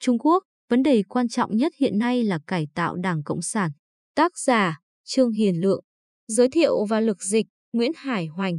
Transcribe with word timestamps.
Trung 0.00 0.18
Quốc, 0.18 0.44
vấn 0.68 0.82
đề 0.82 1.02
quan 1.02 1.28
trọng 1.28 1.56
nhất 1.56 1.72
hiện 1.78 1.98
nay 1.98 2.24
là 2.24 2.38
cải 2.46 2.66
tạo 2.74 2.96
Đảng 2.96 3.22
Cộng 3.22 3.42
sản. 3.42 3.70
Tác 4.14 4.38
giả 4.38 4.78
Trương 5.04 5.32
Hiền 5.32 5.60
Lượng 5.60 5.84
Giới 6.28 6.48
thiệu 6.48 6.84
và 6.84 7.00
lực 7.00 7.22
dịch 7.22 7.46
Nguyễn 7.72 7.92
Hải 7.96 8.26
Hoành 8.26 8.58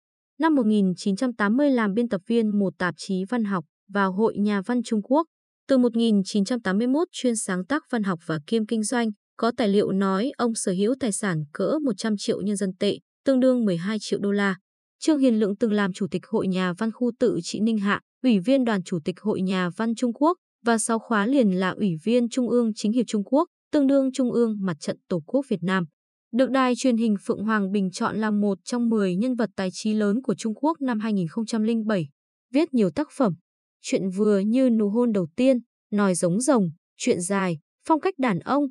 Năm 0.40 0.54
1980 0.54 1.70
làm 1.70 1.94
biên 1.94 2.08
tập 2.08 2.20
viên 2.26 2.58
một 2.58 2.72
tạp 2.78 2.94
chí 2.96 3.24
văn 3.28 3.44
học 3.44 3.64
vào 3.88 4.12
Hội 4.12 4.34
Nhà 4.38 4.62
văn 4.66 4.82
Trung 4.82 5.02
Quốc. 5.02 5.26
Từ 5.68 5.78
1981 5.78 7.08
chuyên 7.12 7.36
sáng 7.36 7.64
tác 7.64 7.82
văn 7.90 8.02
học 8.02 8.18
và 8.26 8.38
kiêm 8.46 8.66
kinh 8.66 8.82
doanh, 8.82 9.10
có 9.36 9.52
tài 9.56 9.68
liệu 9.68 9.92
nói 9.92 10.30
ông 10.36 10.54
sở 10.54 10.72
hữu 10.72 10.94
tài 11.00 11.12
sản 11.12 11.44
cỡ 11.52 11.78
100 11.84 12.14
triệu 12.18 12.40
nhân 12.40 12.56
dân 12.56 12.70
tệ, 12.78 12.98
tương 13.24 13.40
đương 13.40 13.64
12 13.64 13.98
triệu 14.00 14.18
đô 14.22 14.30
la. 14.30 14.56
Trương 14.98 15.18
Hiền 15.18 15.38
Lượng 15.38 15.56
từng 15.56 15.72
làm 15.72 15.92
Chủ 15.92 16.06
tịch 16.10 16.26
Hội 16.26 16.46
Nhà 16.46 16.72
văn 16.72 16.92
khu 16.92 17.12
tự 17.18 17.38
trị 17.42 17.60
Ninh 17.60 17.78
Hạ, 17.78 18.00
Ủy 18.22 18.38
viên 18.40 18.64
Đoàn 18.64 18.82
Chủ 18.82 18.98
tịch 19.04 19.20
Hội 19.20 19.42
Nhà 19.42 19.70
văn 19.76 19.94
Trung 19.94 20.12
Quốc 20.12 20.38
và 20.64 20.78
sau 20.78 20.98
khóa 20.98 21.26
liền 21.26 21.50
là 21.50 21.70
Ủy 21.70 21.96
viên 22.04 22.28
Trung 22.28 22.48
ương 22.48 22.74
Chính 22.74 22.92
hiệp 22.92 23.06
Trung 23.08 23.24
Quốc, 23.24 23.48
tương 23.72 23.86
đương 23.86 24.12
Trung 24.12 24.32
ương 24.32 24.56
Mặt 24.60 24.76
trận 24.80 24.98
Tổ 25.08 25.20
quốc 25.26 25.46
Việt 25.48 25.62
Nam. 25.62 25.84
Được 26.32 26.50
đài 26.50 26.74
truyền 26.76 26.96
hình 26.96 27.16
Phượng 27.24 27.44
Hoàng 27.44 27.72
bình 27.72 27.90
chọn 27.90 28.16
là 28.16 28.30
một 28.30 28.58
trong 28.64 28.88
10 28.88 29.16
nhân 29.16 29.34
vật 29.34 29.50
tài 29.56 29.68
trí 29.72 29.94
lớn 29.94 30.22
của 30.22 30.34
Trung 30.34 30.54
Quốc 30.54 30.80
năm 30.80 31.00
2007. 31.00 32.08
Viết 32.52 32.74
nhiều 32.74 32.90
tác 32.90 33.08
phẩm, 33.16 33.34
chuyện 33.82 34.10
vừa 34.10 34.38
như 34.38 34.70
nụ 34.70 34.88
hôn 34.88 35.12
đầu 35.12 35.26
tiên, 35.36 35.58
nói 35.90 36.14
giống 36.14 36.40
rồng, 36.40 36.70
chuyện 36.96 37.20
dài, 37.20 37.58
phong 37.86 38.00
cách 38.00 38.14
đàn 38.18 38.38
ông, 38.38 38.64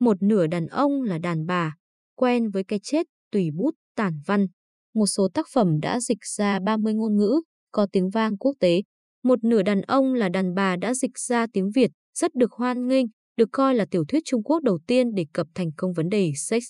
một 0.00 0.22
nửa 0.22 0.46
đàn 0.46 0.66
ông 0.66 1.02
là 1.02 1.18
đàn 1.18 1.46
bà, 1.46 1.76
quen 2.16 2.50
với 2.50 2.64
cái 2.64 2.78
chết, 2.82 3.06
tùy 3.32 3.50
bút, 3.54 3.74
tản 3.96 4.20
văn. 4.26 4.46
Một 4.94 5.06
số 5.06 5.28
tác 5.34 5.46
phẩm 5.54 5.80
đã 5.80 6.00
dịch 6.00 6.24
ra 6.36 6.58
30 6.66 6.94
ngôn 6.94 7.16
ngữ, 7.16 7.40
có 7.72 7.86
tiếng 7.92 8.10
vang 8.10 8.36
quốc 8.38 8.52
tế. 8.60 8.82
Một 9.24 9.44
nửa 9.44 9.62
đàn 9.62 9.82
ông 9.82 10.14
là 10.14 10.28
đàn 10.28 10.54
bà 10.54 10.76
đã 10.76 10.94
dịch 10.94 11.18
ra 11.18 11.46
tiếng 11.52 11.70
Việt, 11.70 11.90
rất 12.18 12.34
được 12.34 12.52
hoan 12.52 12.88
nghênh, 12.88 13.06
được 13.36 13.48
coi 13.52 13.74
là 13.74 13.86
tiểu 13.90 14.04
thuyết 14.08 14.22
Trung 14.24 14.42
Quốc 14.42 14.62
đầu 14.62 14.78
tiên 14.86 15.14
đề 15.14 15.26
cập 15.32 15.46
thành 15.54 15.70
công 15.76 15.92
vấn 15.92 16.08
đề 16.08 16.32
sex. 16.36 16.62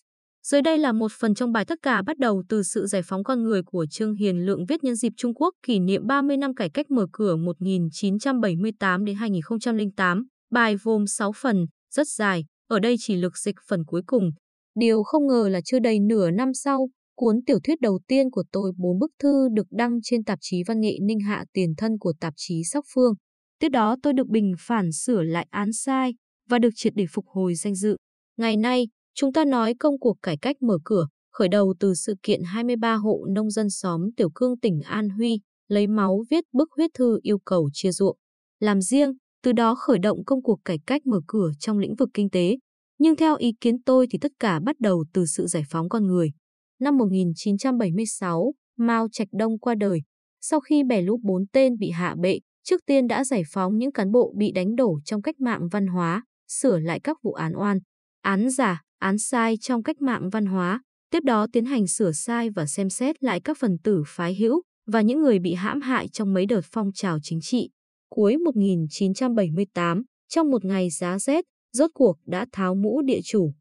Dưới 0.46 0.62
đây 0.62 0.78
là 0.78 0.92
một 0.92 1.12
phần 1.20 1.34
trong 1.34 1.52
bài 1.52 1.64
tất 1.64 1.78
cả 1.82 2.02
bắt 2.02 2.18
đầu 2.18 2.42
từ 2.48 2.62
sự 2.62 2.86
giải 2.86 3.02
phóng 3.04 3.24
con 3.24 3.42
người 3.42 3.62
của 3.62 3.86
Trương 3.90 4.14
Hiền 4.14 4.46
Lượng 4.46 4.66
viết 4.68 4.84
nhân 4.84 4.96
dịp 4.96 5.12
Trung 5.16 5.34
Quốc 5.34 5.54
kỷ 5.66 5.78
niệm 5.78 6.06
30 6.06 6.36
năm 6.36 6.54
cải 6.54 6.70
cách 6.70 6.90
mở 6.90 7.06
cửa 7.12 7.36
1978 7.36 9.04
đến 9.04 9.16
2008. 9.16 10.24
Bài 10.50 10.76
gồm 10.82 11.06
6 11.06 11.32
phần, 11.42 11.66
rất 11.90 12.08
dài, 12.08 12.44
ở 12.68 12.78
đây 12.78 12.96
chỉ 12.98 13.16
lược 13.16 13.38
dịch 13.38 13.56
phần 13.68 13.84
cuối 13.86 14.02
cùng. 14.06 14.30
Điều 14.74 15.02
không 15.02 15.26
ngờ 15.26 15.48
là 15.48 15.60
chưa 15.64 15.78
đầy 15.78 16.00
nửa 16.00 16.30
năm 16.30 16.54
sau, 16.54 16.88
cuốn 17.22 17.44
tiểu 17.46 17.58
thuyết 17.64 17.80
đầu 17.80 17.98
tiên 18.08 18.30
của 18.30 18.44
tôi 18.52 18.72
bốn 18.76 18.98
bức 18.98 19.12
thư 19.18 19.48
được 19.52 19.66
đăng 19.70 19.98
trên 20.02 20.24
tạp 20.24 20.38
chí 20.42 20.62
văn 20.66 20.80
nghệ 20.80 20.98
Ninh 21.02 21.20
Hạ 21.20 21.44
tiền 21.52 21.74
thân 21.76 21.98
của 21.98 22.12
tạp 22.20 22.34
chí 22.36 22.64
Sóc 22.64 22.84
Phương. 22.94 23.14
Tiếp 23.58 23.68
đó 23.68 23.96
tôi 24.02 24.12
được 24.12 24.28
bình 24.28 24.54
phản 24.58 24.92
sửa 24.92 25.22
lại 25.22 25.46
án 25.50 25.72
sai 25.72 26.14
và 26.48 26.58
được 26.58 26.68
triệt 26.74 26.92
để 26.96 27.06
phục 27.10 27.24
hồi 27.28 27.54
danh 27.54 27.74
dự. 27.74 27.96
Ngày 28.36 28.56
nay, 28.56 28.88
chúng 29.14 29.32
ta 29.32 29.44
nói 29.44 29.74
công 29.80 29.98
cuộc 29.98 30.16
cải 30.22 30.36
cách 30.36 30.56
mở 30.62 30.78
cửa, 30.84 31.06
khởi 31.32 31.48
đầu 31.48 31.74
từ 31.80 31.94
sự 31.94 32.14
kiện 32.22 32.42
23 32.42 32.94
hộ 32.94 33.26
nông 33.34 33.50
dân 33.50 33.70
xóm 33.70 34.00
Tiểu 34.16 34.30
Cương 34.34 34.58
tỉnh 34.58 34.80
An 34.80 35.08
Huy, 35.08 35.40
lấy 35.68 35.86
máu 35.86 36.24
viết 36.30 36.44
bức 36.52 36.68
huyết 36.76 36.90
thư 36.94 37.18
yêu 37.22 37.38
cầu 37.44 37.70
chia 37.72 37.90
ruộng. 37.90 38.16
Làm 38.60 38.80
riêng, 38.80 39.12
từ 39.42 39.52
đó 39.52 39.74
khởi 39.74 39.98
động 39.98 40.24
công 40.26 40.42
cuộc 40.42 40.60
cải 40.64 40.78
cách 40.86 41.06
mở 41.06 41.20
cửa 41.26 41.50
trong 41.58 41.78
lĩnh 41.78 41.94
vực 41.94 42.08
kinh 42.14 42.30
tế. 42.30 42.56
Nhưng 42.98 43.16
theo 43.16 43.36
ý 43.36 43.52
kiến 43.60 43.82
tôi 43.82 44.06
thì 44.10 44.18
tất 44.18 44.32
cả 44.38 44.60
bắt 44.64 44.80
đầu 44.80 45.04
từ 45.12 45.26
sự 45.26 45.46
giải 45.46 45.62
phóng 45.70 45.88
con 45.88 46.06
người. 46.06 46.32
Năm 46.82 46.96
1976, 46.96 48.52
Mao 48.78 49.08
Trạch 49.12 49.28
Đông 49.32 49.58
qua 49.58 49.74
đời. 49.74 50.02
Sau 50.40 50.60
khi 50.60 50.84
bè 50.84 51.02
lũ 51.02 51.20
bốn 51.22 51.46
tên 51.52 51.78
bị 51.78 51.90
hạ 51.90 52.14
bệ, 52.22 52.38
trước 52.64 52.80
tiên 52.86 53.06
đã 53.06 53.24
giải 53.24 53.42
phóng 53.52 53.78
những 53.78 53.92
cán 53.92 54.12
bộ 54.12 54.34
bị 54.36 54.52
đánh 54.52 54.76
đổ 54.76 55.00
trong 55.04 55.22
cách 55.22 55.40
mạng 55.40 55.68
văn 55.70 55.86
hóa, 55.86 56.24
sửa 56.48 56.78
lại 56.78 57.00
các 57.00 57.16
vụ 57.22 57.32
án 57.32 57.52
oan, 57.56 57.78
án 58.22 58.50
giả, 58.50 58.82
án 58.98 59.18
sai 59.18 59.56
trong 59.60 59.82
cách 59.82 60.00
mạng 60.00 60.28
văn 60.32 60.46
hóa, 60.46 60.82
tiếp 61.10 61.22
đó 61.24 61.46
tiến 61.52 61.64
hành 61.64 61.86
sửa 61.86 62.12
sai 62.12 62.50
và 62.50 62.66
xem 62.66 62.90
xét 62.90 63.22
lại 63.22 63.40
các 63.40 63.58
phần 63.60 63.78
tử 63.84 64.02
phái 64.06 64.34
hữu 64.34 64.62
và 64.86 65.00
những 65.00 65.22
người 65.22 65.38
bị 65.38 65.54
hãm 65.54 65.80
hại 65.80 66.08
trong 66.08 66.34
mấy 66.34 66.46
đợt 66.46 66.64
phong 66.72 66.90
trào 66.94 67.18
chính 67.22 67.40
trị. 67.42 67.70
Cuối 68.08 68.36
1978, 68.36 70.02
trong 70.28 70.50
một 70.50 70.64
ngày 70.64 70.90
giá 70.90 71.18
rét, 71.18 71.44
rốt 71.72 71.90
cuộc 71.94 72.16
đã 72.26 72.46
tháo 72.52 72.74
mũ 72.74 73.02
địa 73.02 73.20
chủ, 73.24 73.52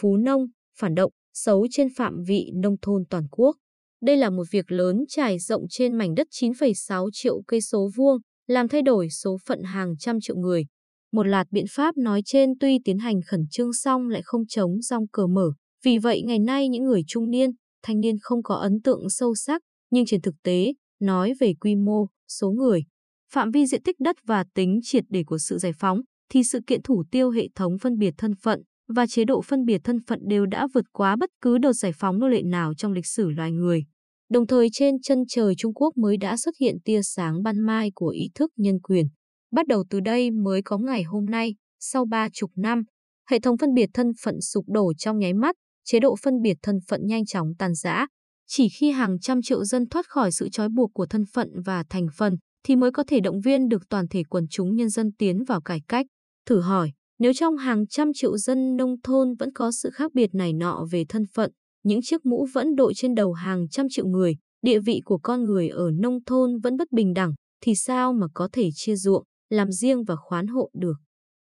phú 0.00 0.16
nông, 0.16 0.46
phản 0.78 0.94
động, 0.94 1.12
xấu 1.34 1.66
trên 1.70 1.88
phạm 1.96 2.22
vị 2.26 2.50
nông 2.54 2.76
thôn 2.82 3.04
toàn 3.10 3.24
quốc. 3.30 3.56
Đây 4.02 4.16
là 4.16 4.30
một 4.30 4.44
việc 4.50 4.72
lớn 4.72 5.04
trải 5.08 5.38
rộng 5.38 5.62
trên 5.70 5.98
mảnh 5.98 6.14
đất 6.14 6.26
9,6 6.30 7.08
triệu 7.12 7.42
cây 7.46 7.60
số 7.60 7.90
vuông, 7.96 8.18
làm 8.46 8.68
thay 8.68 8.82
đổi 8.82 9.08
số 9.10 9.36
phận 9.46 9.62
hàng 9.62 9.94
trăm 9.98 10.20
triệu 10.20 10.36
người. 10.36 10.66
Một 11.12 11.26
loạt 11.26 11.46
biện 11.50 11.64
pháp 11.70 11.96
nói 11.96 12.22
trên 12.24 12.50
tuy 12.60 12.78
tiến 12.84 12.98
hành 12.98 13.20
khẩn 13.26 13.40
trương 13.50 13.72
xong 13.72 14.08
lại 14.08 14.22
không 14.24 14.46
chống 14.46 14.80
rong 14.80 15.08
cờ 15.08 15.26
mở. 15.26 15.52
Vì 15.84 15.98
vậy 15.98 16.22
ngày 16.22 16.38
nay 16.38 16.68
những 16.68 16.84
người 16.84 17.02
trung 17.06 17.30
niên, 17.30 17.50
thanh 17.82 18.00
niên 18.00 18.16
không 18.20 18.42
có 18.42 18.54
ấn 18.54 18.80
tượng 18.84 19.10
sâu 19.10 19.34
sắc, 19.34 19.62
nhưng 19.90 20.06
trên 20.06 20.20
thực 20.20 20.34
tế, 20.42 20.72
nói 21.00 21.34
về 21.40 21.54
quy 21.60 21.76
mô, 21.76 22.06
số 22.28 22.50
người, 22.50 22.84
phạm 23.32 23.50
vi 23.50 23.66
diện 23.66 23.82
tích 23.82 24.00
đất 24.00 24.16
và 24.24 24.44
tính 24.54 24.80
triệt 24.82 25.04
để 25.08 25.24
của 25.26 25.38
sự 25.38 25.58
giải 25.58 25.72
phóng, 25.78 26.00
thì 26.30 26.44
sự 26.44 26.60
kiện 26.66 26.82
thủ 26.82 27.04
tiêu 27.10 27.30
hệ 27.30 27.48
thống 27.54 27.78
phân 27.78 27.98
biệt 27.98 28.14
thân 28.18 28.34
phận 28.42 28.62
và 28.94 29.06
chế 29.06 29.24
độ 29.24 29.42
phân 29.42 29.64
biệt 29.64 29.80
thân 29.84 30.00
phận 30.06 30.20
đều 30.28 30.46
đã 30.46 30.66
vượt 30.74 30.84
quá 30.92 31.16
bất 31.16 31.30
cứ 31.40 31.58
đợt 31.58 31.72
giải 31.72 31.92
phóng 31.98 32.18
nô 32.18 32.28
lệ 32.28 32.42
nào 32.42 32.74
trong 32.74 32.92
lịch 32.92 33.06
sử 33.06 33.30
loài 33.30 33.52
người. 33.52 33.84
Đồng 34.30 34.46
thời 34.46 34.68
trên 34.72 35.00
chân 35.00 35.18
trời 35.28 35.54
Trung 35.58 35.74
Quốc 35.74 35.96
mới 35.96 36.16
đã 36.16 36.36
xuất 36.36 36.54
hiện 36.60 36.76
tia 36.84 37.00
sáng 37.02 37.42
ban 37.42 37.60
mai 37.60 37.90
của 37.94 38.08
ý 38.08 38.30
thức 38.34 38.50
nhân 38.56 38.80
quyền. 38.80 39.06
Bắt 39.52 39.66
đầu 39.66 39.84
từ 39.90 40.00
đây 40.00 40.30
mới 40.30 40.62
có 40.62 40.78
ngày 40.78 41.02
hôm 41.02 41.24
nay, 41.24 41.54
sau 41.80 42.04
ba 42.04 42.28
chục 42.32 42.50
năm, 42.56 42.82
hệ 43.30 43.40
thống 43.40 43.56
phân 43.58 43.74
biệt 43.74 43.90
thân 43.94 44.06
phận 44.22 44.40
sụp 44.40 44.64
đổ 44.68 44.92
trong 44.98 45.18
nháy 45.18 45.34
mắt, 45.34 45.56
chế 45.84 46.00
độ 46.00 46.16
phân 46.22 46.34
biệt 46.42 46.56
thân 46.62 46.78
phận 46.88 47.00
nhanh 47.06 47.26
chóng 47.26 47.52
tàn 47.58 47.74
rã. 47.74 48.06
Chỉ 48.46 48.68
khi 48.80 48.90
hàng 48.90 49.20
trăm 49.20 49.42
triệu 49.42 49.64
dân 49.64 49.88
thoát 49.88 50.06
khỏi 50.08 50.32
sự 50.32 50.48
trói 50.48 50.68
buộc 50.68 50.90
của 50.94 51.06
thân 51.06 51.24
phận 51.32 51.48
và 51.64 51.84
thành 51.90 52.06
phần, 52.16 52.36
thì 52.64 52.76
mới 52.76 52.90
có 52.90 53.04
thể 53.06 53.20
động 53.20 53.40
viên 53.40 53.68
được 53.68 53.82
toàn 53.88 54.08
thể 54.08 54.22
quần 54.28 54.44
chúng 54.50 54.76
nhân 54.76 54.88
dân 54.88 55.12
tiến 55.18 55.44
vào 55.44 55.60
cải 55.60 55.80
cách. 55.88 56.06
Thử 56.46 56.60
hỏi, 56.60 56.92
nếu 57.20 57.32
trong 57.32 57.56
hàng 57.56 57.86
trăm 57.86 58.10
triệu 58.14 58.36
dân 58.36 58.76
nông 58.76 58.94
thôn 59.02 59.34
vẫn 59.34 59.52
có 59.52 59.72
sự 59.72 59.90
khác 59.90 60.10
biệt 60.14 60.34
này 60.34 60.52
nọ 60.52 60.86
về 60.90 61.04
thân 61.08 61.24
phận, 61.34 61.52
những 61.82 62.00
chiếc 62.02 62.26
mũ 62.26 62.46
vẫn 62.52 62.74
đội 62.74 62.92
trên 62.96 63.14
đầu 63.14 63.32
hàng 63.32 63.68
trăm 63.68 63.86
triệu 63.90 64.06
người, 64.06 64.36
địa 64.62 64.78
vị 64.78 65.00
của 65.04 65.18
con 65.22 65.44
người 65.44 65.68
ở 65.68 65.90
nông 65.90 66.24
thôn 66.24 66.58
vẫn 66.58 66.76
bất 66.76 66.92
bình 66.92 67.14
đẳng, 67.14 67.34
thì 67.60 67.74
sao 67.74 68.12
mà 68.12 68.26
có 68.34 68.48
thể 68.52 68.68
chia 68.74 68.96
ruộng, 68.96 69.24
làm 69.50 69.72
riêng 69.72 70.04
và 70.04 70.16
khoán 70.16 70.46
hộ 70.46 70.70
được. 70.74 70.94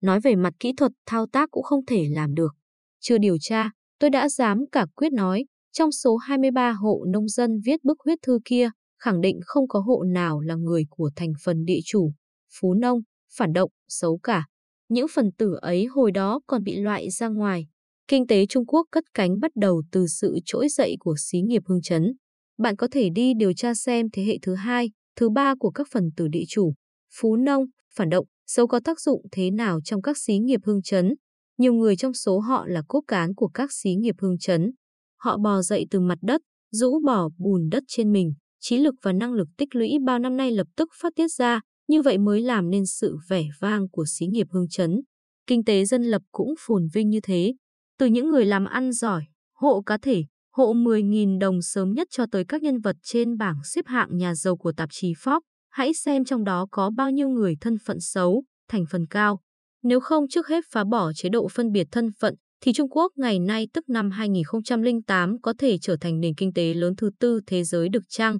Nói 0.01 0.19
về 0.19 0.35
mặt 0.35 0.53
kỹ 0.59 0.73
thuật 0.77 0.91
thao 1.05 1.25
tác 1.27 1.51
cũng 1.51 1.63
không 1.63 1.85
thể 1.85 2.07
làm 2.09 2.33
được. 2.33 2.55
Chưa 2.99 3.17
điều 3.17 3.37
tra, 3.41 3.71
tôi 3.99 4.09
đã 4.09 4.29
dám 4.29 4.65
cả 4.71 4.85
quyết 4.95 5.13
nói, 5.13 5.45
trong 5.71 5.91
số 5.91 6.15
23 6.17 6.71
hộ 6.71 7.05
nông 7.07 7.27
dân 7.27 7.59
viết 7.65 7.83
bức 7.83 7.97
huyết 8.05 8.19
thư 8.21 8.39
kia, 8.45 8.69
khẳng 8.99 9.21
định 9.21 9.39
không 9.45 9.67
có 9.67 9.79
hộ 9.79 10.03
nào 10.03 10.39
là 10.39 10.55
người 10.55 10.85
của 10.89 11.09
thành 11.15 11.33
phần 11.43 11.65
địa 11.65 11.79
chủ, 11.85 12.11
phú 12.59 12.73
nông, 12.73 12.99
phản 13.37 13.53
động, 13.53 13.69
xấu 13.87 14.19
cả. 14.23 14.45
Những 14.89 15.07
phần 15.13 15.31
tử 15.37 15.57
ấy 15.61 15.85
hồi 15.85 16.11
đó 16.11 16.39
còn 16.47 16.63
bị 16.63 16.75
loại 16.75 17.09
ra 17.09 17.27
ngoài. 17.27 17.67
Kinh 18.07 18.27
tế 18.27 18.45
Trung 18.45 18.65
Quốc 18.65 18.87
cất 18.91 19.03
cánh 19.13 19.39
bắt 19.39 19.51
đầu 19.55 19.83
từ 19.91 20.07
sự 20.07 20.37
trỗi 20.45 20.67
dậy 20.69 20.95
của 20.99 21.15
xí 21.17 21.41
nghiệp 21.41 21.61
hương 21.65 21.81
chấn. 21.81 22.13
Bạn 22.57 22.75
có 22.75 22.87
thể 22.91 23.09
đi 23.09 23.33
điều 23.37 23.53
tra 23.53 23.73
xem 23.73 24.07
thế 24.13 24.23
hệ 24.23 24.37
thứ 24.41 24.55
hai, 24.55 24.91
thứ 25.15 25.29
ba 25.29 25.55
của 25.59 25.71
các 25.71 25.87
phần 25.91 26.09
tử 26.17 26.27
địa 26.27 26.43
chủ, 26.47 26.73
phú 27.13 27.35
nông, 27.35 27.65
phản 27.95 28.09
động, 28.09 28.25
xấu 28.47 28.67
có 28.67 28.79
tác 28.83 28.99
dụng 28.99 29.21
thế 29.31 29.51
nào 29.51 29.79
trong 29.83 30.01
các 30.01 30.17
xí 30.17 30.37
nghiệp 30.37 30.59
hương 30.63 30.81
chấn. 30.81 31.13
Nhiều 31.57 31.73
người 31.73 31.95
trong 31.95 32.13
số 32.13 32.39
họ 32.39 32.65
là 32.67 32.81
cốt 32.87 33.01
cán 33.07 33.35
của 33.35 33.47
các 33.47 33.71
xí 33.71 33.95
nghiệp 33.95 34.15
hương 34.19 34.37
chấn. 34.37 34.71
Họ 35.19 35.37
bò 35.37 35.61
dậy 35.61 35.85
từ 35.91 35.99
mặt 35.99 36.17
đất, 36.21 36.41
rũ 36.71 36.99
bỏ 37.05 37.29
bùn 37.37 37.69
đất 37.71 37.83
trên 37.87 38.11
mình, 38.11 38.33
trí 38.59 38.77
lực 38.77 38.95
và 39.01 39.13
năng 39.13 39.33
lực 39.33 39.47
tích 39.57 39.75
lũy 39.75 39.91
bao 40.05 40.19
năm 40.19 40.37
nay 40.37 40.51
lập 40.51 40.67
tức 40.75 40.89
phát 41.01 41.13
tiết 41.15 41.27
ra, 41.31 41.61
như 41.87 42.01
vậy 42.01 42.17
mới 42.17 42.41
làm 42.41 42.69
nên 42.69 42.85
sự 42.85 43.17
vẻ 43.29 43.47
vang 43.59 43.89
của 43.89 44.05
xí 44.07 44.27
nghiệp 44.27 44.47
hương 44.51 44.67
chấn. 44.69 45.01
Kinh 45.47 45.63
tế 45.63 45.85
dân 45.85 46.03
lập 46.03 46.21
cũng 46.31 46.53
phồn 46.59 46.87
vinh 46.93 47.09
như 47.09 47.19
thế. 47.23 47.53
Từ 47.99 48.05
những 48.05 48.29
người 48.29 48.45
làm 48.45 48.65
ăn 48.65 48.91
giỏi, 48.91 49.23
hộ 49.53 49.81
cá 49.81 49.97
thể, 49.97 50.23
hộ 50.51 50.73
10.000 50.73 51.39
đồng 51.39 51.61
sớm 51.61 51.93
nhất 51.93 52.07
cho 52.11 52.25
tới 52.31 52.45
các 52.47 52.61
nhân 52.61 52.79
vật 52.79 52.95
trên 53.03 53.37
bảng 53.37 53.55
xếp 53.63 53.85
hạng 53.87 54.17
nhà 54.17 54.35
giàu 54.35 54.57
của 54.57 54.71
tạp 54.71 54.89
chí 54.91 55.13
Forbes. 55.13 55.39
Hãy 55.69 55.93
xem 55.93 56.25
trong 56.25 56.43
đó 56.43 56.67
có 56.71 56.89
bao 56.89 57.11
nhiêu 57.11 57.29
người 57.29 57.55
thân 57.61 57.77
phận 57.85 57.99
xấu, 57.99 58.43
thành 58.69 58.85
phần 58.91 59.05
cao. 59.09 59.39
Nếu 59.83 59.99
không 59.99 60.27
trước 60.27 60.47
hết 60.47 60.63
phá 60.71 60.83
bỏ 60.83 61.11
chế 61.13 61.29
độ 61.29 61.47
phân 61.47 61.71
biệt 61.71 61.87
thân 61.91 62.11
phận, 62.19 62.35
thì 62.61 62.73
Trung 62.73 62.89
Quốc 62.89 63.11
ngày 63.15 63.39
nay 63.39 63.67
tức 63.73 63.89
năm 63.89 64.11
2008 64.11 65.41
có 65.41 65.53
thể 65.59 65.77
trở 65.77 65.95
thành 66.01 66.19
nền 66.19 66.35
kinh 66.35 66.53
tế 66.53 66.73
lớn 66.73 66.95
thứ 66.95 67.09
tư 67.19 67.39
thế 67.47 67.63
giới 67.63 67.89
được 67.89 68.03
trang. 68.09 68.37